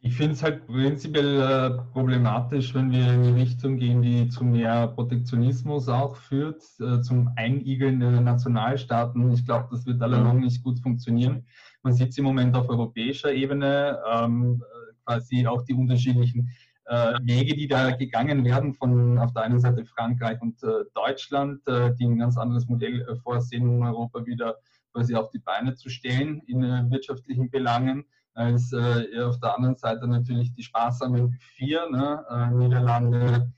Ich 0.00 0.14
finde 0.14 0.32
es 0.32 0.42
halt 0.42 0.66
prinzipiell 0.66 1.40
äh, 1.40 1.70
problematisch, 1.92 2.72
wenn 2.72 2.90
wir 2.90 3.00
in 3.00 3.22
eine 3.22 3.34
Richtung 3.34 3.76
gehen, 3.78 4.00
die 4.00 4.28
zu 4.28 4.44
mehr 4.44 4.86
Protektionismus 4.88 5.88
auch 5.88 6.16
führt, 6.16 6.62
äh, 6.80 7.00
zum 7.02 7.30
Einigeln 7.36 7.98
der 7.98 8.20
Nationalstaaten. 8.20 9.32
Ich 9.32 9.44
glaube, 9.44 9.68
das 9.72 9.86
wird 9.86 10.00
allalong 10.00 10.40
nicht 10.40 10.62
gut 10.62 10.78
funktionieren. 10.78 11.46
Man 11.82 11.92
sieht 11.92 12.10
es 12.10 12.18
im 12.18 12.24
Moment 12.24 12.56
auf 12.56 12.68
europäischer 12.68 13.32
Ebene, 13.32 13.98
ähm, 14.10 14.62
quasi 15.04 15.46
auch 15.46 15.62
die 15.62 15.74
unterschiedlichen 15.74 16.50
äh, 16.86 17.14
Wege, 17.22 17.54
die 17.54 17.68
da 17.68 17.90
gegangen 17.90 18.44
werden 18.44 18.74
von 18.74 19.18
auf 19.18 19.32
der 19.32 19.42
einen 19.42 19.60
Seite 19.60 19.84
Frankreich 19.84 20.40
und 20.40 20.62
äh, 20.62 20.84
Deutschland, 20.94 21.66
äh, 21.68 21.94
die 21.94 22.06
ein 22.06 22.18
ganz 22.18 22.36
anderes 22.36 22.66
Modell 22.66 23.02
äh, 23.02 23.16
vorsehen, 23.16 23.68
um 23.68 23.82
Europa 23.82 24.24
wieder 24.26 24.56
quasi 24.92 25.14
auf 25.14 25.30
die 25.30 25.38
Beine 25.38 25.74
zu 25.74 25.90
stellen 25.90 26.40
in 26.46 26.62
wirtschaftlichen 26.90 27.50
Belangen 27.50 28.04
als 28.38 28.72
äh, 28.72 29.20
auf 29.20 29.40
der 29.40 29.56
anderen 29.56 29.76
Seite 29.76 30.06
natürlich 30.06 30.54
die 30.54 30.62
sparsamen 30.62 31.32
vier, 31.56 31.90
ne? 31.90 32.24
äh, 32.30 32.54
Niederlande, 32.54 33.52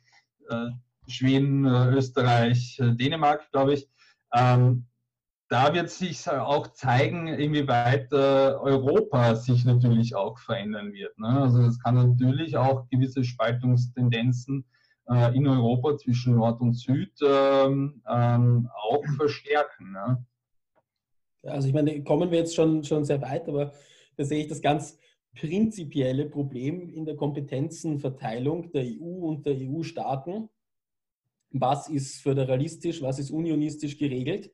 äh, 0.48 0.70
Schweden, 1.06 1.66
äh, 1.66 1.90
Österreich, 1.90 2.78
äh, 2.80 2.94
Dänemark, 2.94 3.50
glaube 3.52 3.74
ich. 3.74 3.88
Ähm, 4.34 4.86
da 5.50 5.74
wird 5.74 5.90
sich 5.90 6.28
auch 6.30 6.68
zeigen, 6.68 7.26
inwieweit 7.26 8.12
äh, 8.12 8.16
Europa 8.16 9.34
sich 9.34 9.64
natürlich 9.64 10.14
auch 10.14 10.38
verändern 10.38 10.92
wird. 10.92 11.18
Ne? 11.18 11.28
Also 11.28 11.62
es 11.62 11.78
kann 11.80 11.96
natürlich 11.96 12.56
auch 12.56 12.88
gewisse 12.88 13.24
Spaltungstendenzen 13.24 14.64
in 15.34 15.48
Europa 15.48 15.96
zwischen 15.96 16.36
Nord 16.36 16.60
und 16.60 16.74
Süd 16.74 17.10
ähm, 17.20 18.00
ähm, 18.08 18.68
auch 18.72 19.04
verstärken. 19.16 19.90
Ne? 19.90 20.24
Also 21.42 21.68
ich 21.68 21.74
meine, 21.74 22.02
kommen 22.04 22.30
wir 22.30 22.38
jetzt 22.38 22.54
schon, 22.54 22.84
schon 22.84 23.04
sehr 23.04 23.20
weit, 23.22 23.48
aber 23.48 23.72
da 24.16 24.24
sehe 24.24 24.42
ich 24.42 24.48
das 24.48 24.60
ganz 24.60 24.98
prinzipielle 25.34 26.26
Problem 26.26 26.88
in 26.88 27.04
der 27.04 27.16
Kompetenzenverteilung 27.16 28.72
der 28.72 28.84
EU 28.84 29.26
und 29.26 29.46
der 29.46 29.56
EU-Staaten. 29.56 30.48
Was 31.52 31.88
ist 31.88 32.20
föderalistisch, 32.20 33.02
was 33.02 33.18
ist 33.18 33.30
unionistisch 33.30 33.98
geregelt? 33.98 34.52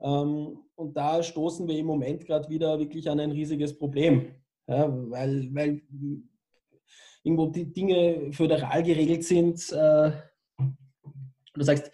Ähm, 0.00 0.58
und 0.74 0.96
da 0.96 1.22
stoßen 1.22 1.66
wir 1.66 1.76
im 1.78 1.86
Moment 1.86 2.24
gerade 2.24 2.48
wieder 2.48 2.78
wirklich 2.78 3.08
an 3.10 3.20
ein 3.20 3.32
riesiges 3.32 3.76
Problem, 3.76 4.34
weil, 4.66 5.48
weil 5.52 5.82
irgendwo 7.22 7.46
die 7.46 7.72
Dinge 7.72 8.32
föderal 8.32 8.82
geregelt 8.82 9.24
sind. 9.24 9.72
Äh, 9.72 10.12
du 11.54 11.62
sagst, 11.62 11.90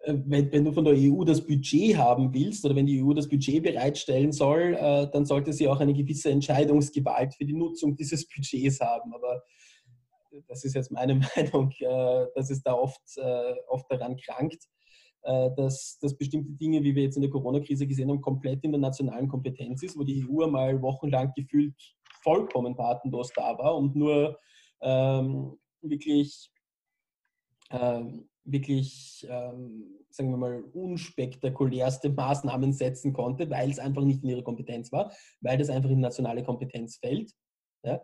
äh, 0.00 0.14
wenn, 0.26 0.52
wenn, 0.52 0.64
du 0.64 0.72
von 0.72 0.84
der 0.84 0.94
EU 0.94 1.24
das 1.24 1.44
Budget 1.44 1.96
haben 1.96 2.32
willst 2.32 2.64
oder 2.64 2.74
wenn 2.76 2.86
die 2.86 3.02
EU 3.02 3.12
das 3.12 3.28
Budget 3.28 3.62
bereitstellen 3.62 4.32
soll, 4.32 4.74
äh, 4.74 5.08
dann 5.10 5.24
sollte 5.24 5.52
sie 5.52 5.68
auch 5.68 5.80
eine 5.80 5.94
gewisse 5.94 6.30
Entscheidungsgewalt 6.30 7.34
für 7.34 7.44
die 7.44 7.54
Nutzung 7.54 7.96
dieses 7.96 8.26
Budgets 8.28 8.80
haben. 8.80 9.14
Aber 9.14 9.42
das 10.48 10.64
ist 10.64 10.74
jetzt 10.74 10.90
meine 10.90 11.14
Meinung, 11.36 11.72
äh, 11.80 12.26
dass 12.34 12.50
es 12.50 12.62
da 12.62 12.74
oft, 12.74 13.02
äh, 13.16 13.54
oft 13.68 13.90
daran 13.90 14.16
krankt, 14.16 14.62
dass, 15.56 15.98
dass 16.00 16.16
bestimmte 16.16 16.52
Dinge, 16.52 16.82
wie 16.84 16.94
wir 16.94 17.02
jetzt 17.02 17.16
in 17.16 17.22
der 17.22 17.30
Corona-Krise 17.30 17.86
gesehen 17.86 18.10
haben, 18.10 18.20
komplett 18.20 18.62
in 18.64 18.72
der 18.72 18.80
nationalen 18.80 19.28
Kompetenz 19.28 19.82
ist, 19.82 19.98
wo 19.98 20.04
die 20.04 20.24
EU 20.24 20.44
einmal 20.44 20.80
wochenlang 20.80 21.32
gefühlt 21.34 21.74
vollkommen 22.22 22.76
tatenlos 22.76 23.32
da 23.34 23.58
war 23.58 23.76
und 23.76 23.96
nur 23.96 24.38
ähm, 24.82 25.58
wirklich 25.82 26.50
ähm, 27.70 28.28
wirklich, 28.46 29.26
ähm, 29.28 30.04
sagen 30.08 30.30
wir 30.30 30.36
mal, 30.36 30.62
unspektakulärste 30.72 32.10
Maßnahmen 32.10 32.72
setzen 32.72 33.12
konnte, 33.12 33.50
weil 33.50 33.70
es 33.70 33.78
einfach 33.78 34.02
nicht 34.02 34.22
in 34.22 34.30
ihrer 34.30 34.42
Kompetenz 34.42 34.92
war, 34.92 35.12
weil 35.40 35.58
das 35.58 35.68
einfach 35.68 35.90
in 35.90 36.00
nationale 36.00 36.42
Kompetenz 36.44 36.96
fällt. 36.96 37.32
Ja? 37.84 38.00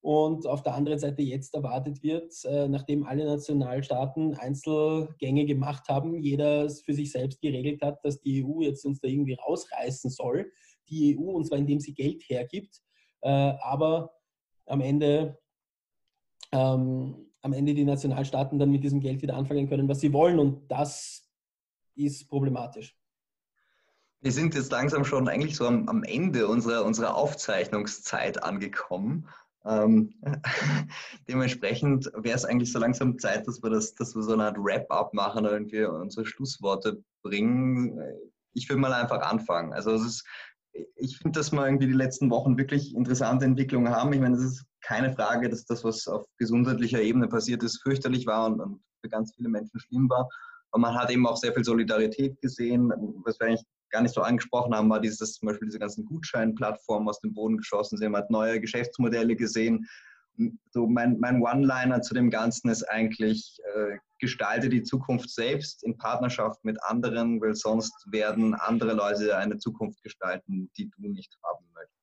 Und 0.00 0.46
auf 0.46 0.62
der 0.62 0.74
anderen 0.74 0.98
Seite 0.98 1.22
jetzt 1.22 1.54
erwartet 1.54 2.02
wird, 2.02 2.32
äh, 2.44 2.68
nachdem 2.68 3.04
alle 3.04 3.24
Nationalstaaten 3.24 4.34
Einzelgänge 4.34 5.44
gemacht 5.44 5.88
haben, 5.88 6.22
jeder 6.22 6.70
für 6.70 6.94
sich 6.94 7.10
selbst 7.10 7.40
geregelt 7.40 7.82
hat, 7.82 8.04
dass 8.04 8.20
die 8.20 8.44
EU 8.44 8.60
jetzt 8.62 8.84
uns 8.84 9.00
da 9.00 9.08
irgendwie 9.08 9.34
rausreißen 9.34 10.10
soll, 10.10 10.52
die 10.88 11.18
EU, 11.18 11.30
und 11.32 11.46
zwar 11.46 11.58
indem 11.58 11.80
sie 11.80 11.94
Geld 11.94 12.22
hergibt, 12.28 12.80
äh, 13.22 13.28
aber 13.28 14.12
am 14.66 14.80
Ende 14.80 15.38
ähm, 16.52 17.28
am 17.42 17.52
Ende 17.52 17.74
die 17.74 17.84
Nationalstaaten 17.84 18.58
dann 18.58 18.70
mit 18.70 18.84
diesem 18.84 19.00
Geld 19.00 19.22
wieder 19.22 19.36
anfangen 19.36 19.68
können, 19.68 19.88
was 19.88 20.00
sie 20.00 20.12
wollen. 20.12 20.38
Und 20.38 20.70
das 20.70 21.28
ist 21.94 22.28
problematisch. 22.28 22.96
Wir 24.20 24.32
sind 24.32 24.54
jetzt 24.54 24.72
langsam 24.72 25.04
schon 25.04 25.28
eigentlich 25.28 25.56
so 25.56 25.66
am, 25.66 25.88
am 25.88 26.02
Ende 26.02 26.48
unserer, 26.48 26.84
unserer 26.84 27.14
Aufzeichnungszeit 27.16 28.42
angekommen. 28.42 29.28
Ähm, 29.64 30.14
dementsprechend 31.28 32.10
wäre 32.14 32.36
es 32.36 32.44
eigentlich 32.44 32.72
so 32.72 32.78
langsam 32.78 33.18
Zeit, 33.18 33.46
dass 33.46 33.62
wir, 33.62 33.70
das, 33.70 33.94
dass 33.94 34.14
wir 34.14 34.22
so 34.22 34.32
eine 34.32 34.44
Art 34.44 34.58
Wrap-up 34.58 35.12
machen 35.14 35.40
oder 35.40 35.52
irgendwie 35.52 35.84
unsere 35.84 36.26
Schlussworte 36.26 37.02
bringen. 37.22 38.00
Ich 38.54 38.68
will 38.68 38.76
mal 38.76 38.92
einfach 38.92 39.20
anfangen. 39.22 39.72
Also 39.72 39.92
es 39.92 40.04
ist 40.04 40.24
ich 40.96 41.18
finde, 41.18 41.38
dass 41.38 41.52
wir 41.52 41.64
irgendwie 41.64 41.86
die 41.86 41.92
letzten 41.92 42.30
Wochen 42.30 42.58
wirklich 42.58 42.94
interessante 42.94 43.44
Entwicklungen 43.44 43.94
haben. 43.94 44.12
Ich 44.12 44.20
meine, 44.20 44.36
es 44.36 44.42
ist 44.42 44.64
keine 44.80 45.12
Frage, 45.12 45.48
dass 45.48 45.64
das, 45.64 45.84
was 45.84 46.06
auf 46.06 46.24
gesundheitlicher 46.38 47.00
Ebene 47.00 47.28
passiert 47.28 47.62
ist, 47.62 47.82
fürchterlich 47.82 48.26
war 48.26 48.46
und, 48.46 48.60
und 48.60 48.80
für 49.00 49.08
ganz 49.08 49.34
viele 49.34 49.48
Menschen 49.48 49.80
schlimm 49.80 50.08
war. 50.08 50.28
Aber 50.70 50.80
man 50.80 50.94
hat 50.94 51.10
eben 51.10 51.26
auch 51.26 51.36
sehr 51.36 51.52
viel 51.52 51.64
Solidarität 51.64 52.40
gesehen. 52.40 52.92
Was 53.24 53.38
wir 53.40 53.48
eigentlich 53.48 53.64
gar 53.90 54.02
nicht 54.02 54.14
so 54.14 54.22
angesprochen 54.22 54.74
haben, 54.74 54.90
war 54.90 55.00
dieses, 55.00 55.34
zum 55.34 55.48
Beispiel 55.48 55.68
diese 55.68 55.78
ganzen 55.78 56.04
Gutscheinplattformen 56.04 57.08
aus 57.08 57.20
dem 57.20 57.34
Boden 57.34 57.56
geschossen 57.56 57.96
sind. 57.98 58.12
Man 58.12 58.22
hat 58.22 58.30
neue 58.30 58.60
Geschäftsmodelle 58.60 59.36
gesehen. 59.36 59.86
So 60.70 60.86
mein, 60.86 61.18
mein 61.18 61.42
One-Liner 61.42 62.00
zu 62.00 62.14
dem 62.14 62.30
Ganzen 62.30 62.70
ist 62.70 62.84
eigentlich, 62.84 63.58
äh, 63.74 63.96
gestalte 64.20 64.68
die 64.68 64.82
Zukunft 64.82 65.30
selbst 65.30 65.82
in 65.84 65.96
Partnerschaft 65.96 66.64
mit 66.64 66.80
anderen, 66.84 67.40
weil 67.40 67.54
sonst 67.54 67.92
werden 68.10 68.54
andere 68.54 68.92
Leute 68.92 69.36
eine 69.36 69.58
Zukunft 69.58 70.02
gestalten, 70.02 70.70
die 70.76 70.90
du 70.90 71.08
nicht 71.08 71.36
haben 71.42 71.66
möchtest. 71.74 71.97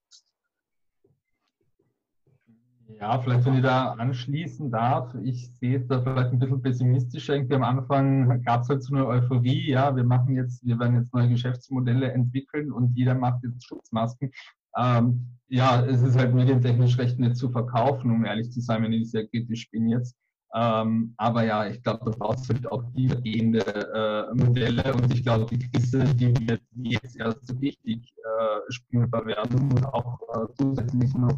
Ja, 3.00 3.20
vielleicht, 3.20 3.46
wenn 3.46 3.56
ich 3.56 3.62
da 3.62 3.92
anschließen 3.94 4.72
darf, 4.72 5.14
ich 5.22 5.52
sehe 5.60 5.80
es 5.80 5.88
da 5.88 6.02
vielleicht 6.02 6.32
ein 6.32 6.40
bisschen 6.40 6.62
pessimistischer. 6.62 7.36
Irgendwie 7.36 7.56
am 7.56 7.64
Anfang 7.64 8.42
gab 8.44 8.62
es 8.62 8.70
halt 8.70 8.84
so 8.84 8.96
eine 8.96 9.06
Euphorie, 9.06 9.70
ja, 9.70 9.96
wir 9.96 10.04
machen 10.04 10.36
jetzt, 10.36 10.66
wir 10.66 10.80
werden 10.80 10.96
jetzt 10.96 11.14
neue 11.14 11.30
Geschäftsmodelle 11.30 12.12
entwickeln 12.14 12.72
und 12.72 12.96
jeder 12.96 13.16
macht 13.16 13.44
jetzt 13.44 13.66
Schutzmasken. 13.66 14.32
Ähm, 14.78 15.28
ja, 15.48 15.86
es 15.86 16.02
ist 16.02 16.18
halt 16.18 16.34
medientechnisch 16.34 16.98
recht 16.98 17.20
nicht 17.20 17.36
zu 17.36 17.50
verkaufen, 17.50 18.12
um 18.12 18.26
ehrlich 18.26 18.52
zu 18.52 18.62
sein, 18.62 18.84
wenn 18.84 18.94
ich 18.94 19.12
sehr 19.12 19.28
kritisch 19.28 19.70
bin 19.72 19.90
jetzt. 19.90 20.16
Ähm, 20.54 21.14
aber 21.18 21.44
ja, 21.44 21.68
ich 21.68 21.84
glaube, 21.84 22.06
da 22.06 22.12
braucht 22.18 22.40
es 22.40 22.50
halt 22.50 22.72
auch 22.72 22.84
tiefergehende 22.94 23.60
äh, 23.60 24.34
Modelle 24.34 24.94
und 24.94 25.14
ich 25.14 25.22
glaube, 25.22 25.46
die 25.46 25.60
Krise, 25.60 26.06
die 26.16 26.34
wird 26.48 26.62
jetzt 26.76 27.18
erst 27.18 27.46
so 27.46 27.56
richtig 27.58 28.14
äh, 28.18 28.72
spürbar 28.72 29.26
werden 29.26 29.70
und 29.70 29.86
auch 29.86 30.18
äh, 30.34 30.54
zusätzlich 30.58 31.14
noch 31.14 31.38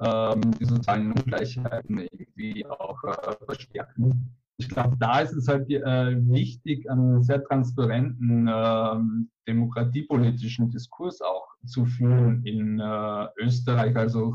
ähm, 0.00 0.40
die 0.58 0.64
sozialen 0.64 1.12
Ungleichheiten 1.12 1.98
irgendwie 1.98 2.66
auch 2.66 3.02
äh, 3.04 3.44
verstärken. 3.44 4.34
Ich 4.60 4.68
glaube, 4.68 4.96
da 4.98 5.20
ist 5.20 5.32
es 5.34 5.46
halt 5.46 5.70
äh, 5.70 6.16
wichtig, 6.28 6.90
einen 6.90 7.22
sehr 7.22 7.44
transparenten 7.44 8.50
ähm, 8.52 9.30
demokratiepolitischen 9.46 10.70
Diskurs 10.70 11.20
auch 11.20 11.46
zu 11.64 11.84
führen 11.84 12.44
in 12.44 12.80
äh, 12.80 13.26
Österreich, 13.38 13.96
also 13.96 14.34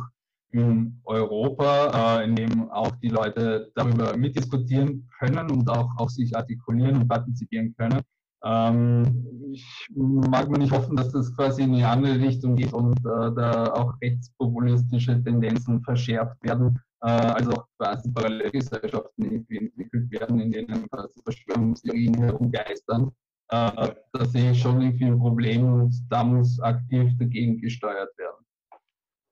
in 0.52 1.00
Europa, 1.04 2.20
äh, 2.20 2.26
in 2.26 2.36
dem 2.36 2.72
auch 2.72 2.96
die 2.98 3.10
Leute 3.10 3.72
darüber 3.76 4.16
mitdiskutieren 4.16 5.10
können 5.20 5.50
und 5.52 5.70
auch, 5.70 5.90
auch 5.98 6.10
sich 6.10 6.36
artikulieren 6.36 6.96
und 6.98 7.08
partizipieren 7.08 7.76
können. 7.76 8.00
Ähm, 8.44 9.52
ich 9.54 9.88
mag 9.96 10.50
mir 10.50 10.58
nicht 10.58 10.74
hoffen, 10.74 10.96
dass 10.96 11.12
das 11.12 11.36
quasi 11.36 11.64
in 11.64 11.74
die 11.74 11.84
andere 11.84 12.20
Richtung 12.20 12.56
geht 12.56 12.74
und 12.74 12.98
äh, 13.00 13.32
da 13.36 13.72
auch 13.74 13.94
rechtspopulistische 14.02 15.24
Tendenzen 15.24 15.82
verschärft 15.84 16.44
werden, 16.44 16.80
äh, 17.02 17.10
also 17.10 17.52
auch 17.52 17.68
quasi 17.78 18.12
Parallelgesellschaften 18.12 19.26
irgendwie 19.26 19.58
entwickelt 19.58 20.12
werden, 20.12 20.40
in 20.40 20.52
denen 20.52 20.90
quasi 20.90 21.22
Verschwörungstheorien 21.24 22.16
herumgeistern. 22.16 23.12
Äh, 23.50 23.94
da 24.12 24.26
sehe 24.26 24.52
ich 24.52 24.62
schon 24.62 24.82
irgendwie 24.82 25.06
ein 25.06 25.20
Problem 25.20 25.66
und 25.66 25.94
da 26.10 26.24
muss 26.24 26.60
aktiv 26.60 27.12
dagegen 27.18 27.60
gesteuert 27.60 28.18
werden. 28.18 28.46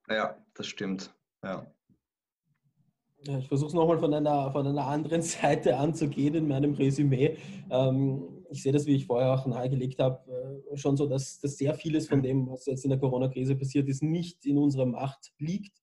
Ja, 0.10 0.36
das 0.54 0.68
stimmt. 0.68 1.14
Ja. 1.44 1.66
Ja, 3.24 3.38
ich 3.38 3.48
versuche 3.48 3.68
es 3.68 3.74
nochmal 3.76 4.00
von 4.00 4.12
einer, 4.14 4.52
von 4.52 4.66
einer 4.66 4.88
anderen 4.88 5.22
Seite 5.22 5.78
anzugehen 5.78 6.34
in 6.34 6.48
meinem 6.48 6.74
Resümee. 6.74 7.38
Ähm, 7.70 8.44
ich 8.50 8.64
sehe 8.64 8.72
das, 8.72 8.88
wie 8.88 8.96
ich 8.96 9.06
vorher 9.06 9.34
auch 9.34 9.46
nahegelegt 9.46 10.00
habe, 10.00 10.64
äh, 10.72 10.78
schon 10.78 10.98
so, 10.98 11.06
dass, 11.06 11.40
dass 11.40 11.58
sehr 11.58 11.76
vieles 11.76 12.08
von 12.08 12.24
dem, 12.24 12.50
was 12.50 12.66
jetzt 12.66 12.84
in 12.84 12.90
der 12.90 13.00
Corona-Krise 13.00 13.56
passiert 13.56 13.88
ist, 13.90 14.02
nicht 14.02 14.44
in 14.46 14.58
unserer 14.58 14.88
Macht 14.88 15.32
liegt. 15.38 15.78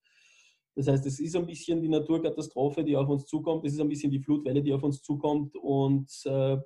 Das 0.75 0.87
heißt, 0.87 1.05
es 1.05 1.19
ist 1.19 1.35
ein 1.35 1.45
bisschen 1.45 1.81
die 1.81 1.87
Naturkatastrophe, 1.87 2.83
die 2.83 2.97
auf 2.97 3.07
uns 3.07 3.25
zukommt. 3.25 3.65
Es 3.65 3.73
ist 3.73 3.79
ein 3.79 3.89
bisschen 3.89 4.11
die 4.11 4.19
Flutwelle, 4.19 4.61
die 4.61 4.73
auf 4.73 4.83
uns 4.83 5.01
zukommt. 5.01 5.55
Und 5.55 6.11
äh, 6.25 6.57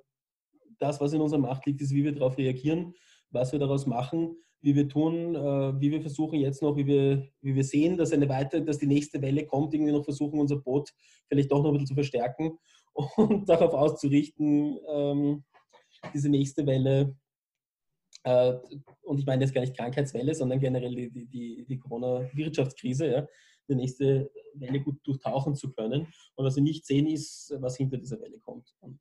das, 0.78 1.00
was 1.00 1.12
in 1.12 1.20
unserer 1.20 1.40
Macht 1.40 1.66
liegt, 1.66 1.82
ist, 1.82 1.94
wie 1.94 2.02
wir 2.02 2.12
darauf 2.12 2.36
reagieren, 2.36 2.94
was 3.30 3.52
wir 3.52 3.60
daraus 3.60 3.86
machen 3.86 4.36
wie 4.64 4.74
wir 4.74 4.88
tun, 4.88 5.34
äh, 5.34 5.78
wie 5.78 5.90
wir 5.90 6.00
versuchen 6.00 6.40
jetzt 6.40 6.62
noch, 6.62 6.74
wie 6.74 6.86
wir, 6.86 7.28
wie 7.42 7.54
wir 7.54 7.64
sehen, 7.64 7.98
dass 7.98 8.12
eine 8.12 8.30
weitere, 8.30 8.64
dass 8.64 8.78
die 8.78 8.86
nächste 8.86 9.20
Welle 9.20 9.44
kommt, 9.44 9.74
irgendwie 9.74 9.92
noch 9.92 10.04
versuchen, 10.04 10.40
unser 10.40 10.56
Boot 10.56 10.90
vielleicht 11.28 11.52
doch 11.52 11.62
noch 11.62 11.68
ein 11.68 11.74
bisschen 11.74 11.88
zu 11.88 11.94
verstärken 11.94 12.58
und 13.16 13.46
darauf 13.46 13.74
auszurichten, 13.74 14.78
ähm, 14.88 15.44
diese 16.14 16.30
nächste 16.30 16.66
Welle, 16.66 17.14
äh, 18.22 18.54
und 19.02 19.18
ich 19.18 19.26
meine 19.26 19.44
jetzt 19.44 19.52
gar 19.52 19.60
nicht 19.60 19.76
Krankheitswelle, 19.76 20.34
sondern 20.34 20.58
generell 20.60 20.94
die, 20.94 21.26
die, 21.26 21.66
die 21.68 21.78
Corona-Wirtschaftskrise, 21.78 23.06
ja, 23.06 23.26
die 23.68 23.74
nächste 23.74 24.30
Welle 24.54 24.80
gut 24.80 24.96
durchtauchen 25.04 25.54
zu 25.56 25.72
können. 25.72 26.06
Und 26.36 26.44
was 26.44 26.56
wir 26.56 26.62
nicht 26.62 26.86
sehen, 26.86 27.06
ist, 27.06 27.54
was 27.58 27.76
hinter 27.76 27.98
dieser 27.98 28.18
Welle 28.18 28.38
kommt. 28.38 28.74
Und 28.80 28.98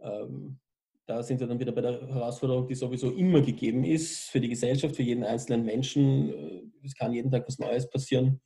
ähm, 0.00 0.60
da 1.06 1.22
sind 1.22 1.38
wir 1.38 1.46
dann 1.46 1.60
wieder 1.60 1.72
bei 1.72 1.80
der 1.80 2.00
Herausforderung, 2.08 2.66
die 2.66 2.74
sowieso 2.74 3.10
immer 3.10 3.40
gegeben 3.40 3.84
ist 3.84 4.28
für 4.30 4.40
die 4.40 4.48
Gesellschaft, 4.48 4.96
für 4.96 5.02
jeden 5.02 5.24
einzelnen 5.24 5.64
Menschen. 5.64 6.30
Äh, 6.30 6.62
es 6.84 6.94
kann 6.94 7.12
jeden 7.12 7.30
Tag 7.30 7.46
was 7.46 7.58
Neues 7.58 7.88
passieren. 7.88 8.40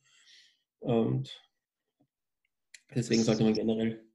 Und 0.79 1.41
deswegen 2.95 3.23
sollte 3.23 3.43
man 3.43 3.53
generell 3.53 4.05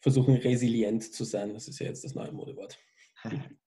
versuchen, 0.00 0.34
resilient 0.36 1.12
zu 1.12 1.24
sein. 1.24 1.54
Das 1.54 1.68
ist 1.68 1.78
ja 1.78 1.86
jetzt 1.86 2.04
das 2.04 2.14
neue 2.14 2.32
Modewort. 2.32 2.78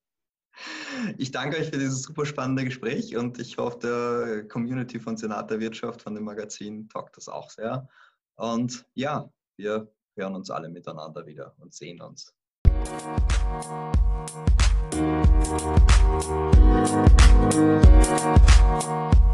Ich 1.20 1.30
danke 1.30 1.58
euch 1.58 1.70
für 1.70 1.78
dieses 1.78 2.02
super 2.02 2.26
spannende 2.26 2.66
Gespräch 2.66 3.16
und 3.16 3.38
ich 3.40 3.60
hoffe, 3.60 3.78
der 3.78 4.48
Community 4.48 5.00
von 5.00 5.16
Senat 5.16 5.52
der 5.52 5.60
Wirtschaft, 5.60 6.02
von 6.02 6.16
dem 6.16 6.24
Magazin, 6.24 6.90
taugt 6.90 7.16
das 7.16 7.30
auch 7.30 7.52
sehr. 7.52 7.88
Und 8.38 8.84
ja, 8.96 9.32
wir 9.58 9.94
hören 10.16 10.34
uns 10.34 10.50
alle 10.50 10.70
miteinander 10.70 11.28
wieder 11.28 11.56
und 11.60 11.76
sehen 11.76 12.02
uns. 12.02 12.37
Thank 12.86 13.02
you. 19.16 19.27